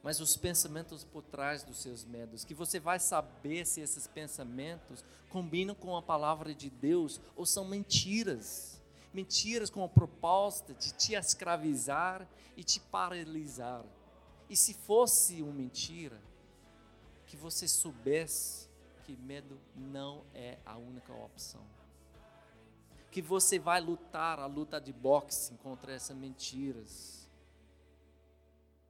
mas 0.03 0.19
os 0.19 0.37
pensamentos 0.37 1.03
por 1.03 1.23
trás 1.23 1.63
dos 1.63 1.81
seus 1.81 2.05
medos, 2.05 2.45
que 2.45 2.53
você 2.53 2.79
vai 2.79 2.99
saber 2.99 3.65
se 3.65 3.81
esses 3.81 4.05
pensamentos 4.05 5.03
combinam 5.27 5.73
com 5.73 5.97
a 5.97 6.03
palavra 6.03 6.53
de 6.53 6.69
Deus 6.69 7.19
ou 7.35 7.47
são 7.47 7.65
mentiras. 7.65 8.78
Mentiras 9.13 9.69
com 9.69 9.83
a 9.83 9.89
proposta 9.89 10.73
de 10.73 10.93
te 10.93 11.13
escravizar 11.13 12.27
e 12.55 12.63
te 12.63 12.79
paralisar. 12.79 13.83
E 14.49 14.55
se 14.55 14.73
fosse 14.73 15.41
uma 15.41 15.53
mentira, 15.53 16.21
que 17.25 17.37
você 17.37 17.67
soubesse 17.67 18.69
que 19.03 19.15
medo 19.15 19.59
não 19.75 20.25
é 20.33 20.59
a 20.65 20.77
única 20.77 21.13
opção. 21.13 21.65
Que 23.11 23.21
você 23.21 23.57
vai 23.57 23.81
lutar 23.81 24.39
a 24.39 24.45
luta 24.45 24.79
de 24.79 24.93
boxe 24.93 25.55
contra 25.57 25.93
essas 25.93 26.15
mentiras. 26.15 27.27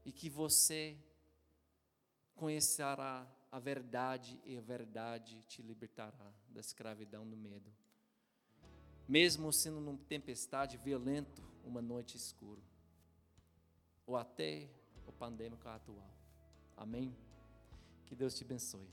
E 0.05 0.11
que 0.11 0.29
você 0.29 0.97
conhecerá 2.35 3.27
a 3.51 3.59
verdade 3.59 4.39
e 4.45 4.57
a 4.57 4.61
verdade 4.61 5.41
te 5.43 5.61
libertará 5.61 6.33
da 6.47 6.59
escravidão 6.59 7.27
do 7.27 7.35
medo. 7.35 7.71
Mesmo 9.09 9.51
sendo 9.51 9.81
numa 9.81 9.97
tempestade 10.07 10.77
violento, 10.77 11.41
uma 11.65 11.81
noite 11.81 12.15
escura. 12.15 12.61
Ou 14.05 14.15
até 14.15 14.69
o 15.07 15.11
pandêmico 15.11 15.67
atual. 15.67 16.13
Amém? 16.77 17.17
Que 18.05 18.15
Deus 18.15 18.35
te 18.35 18.43
abençoe. 18.43 18.87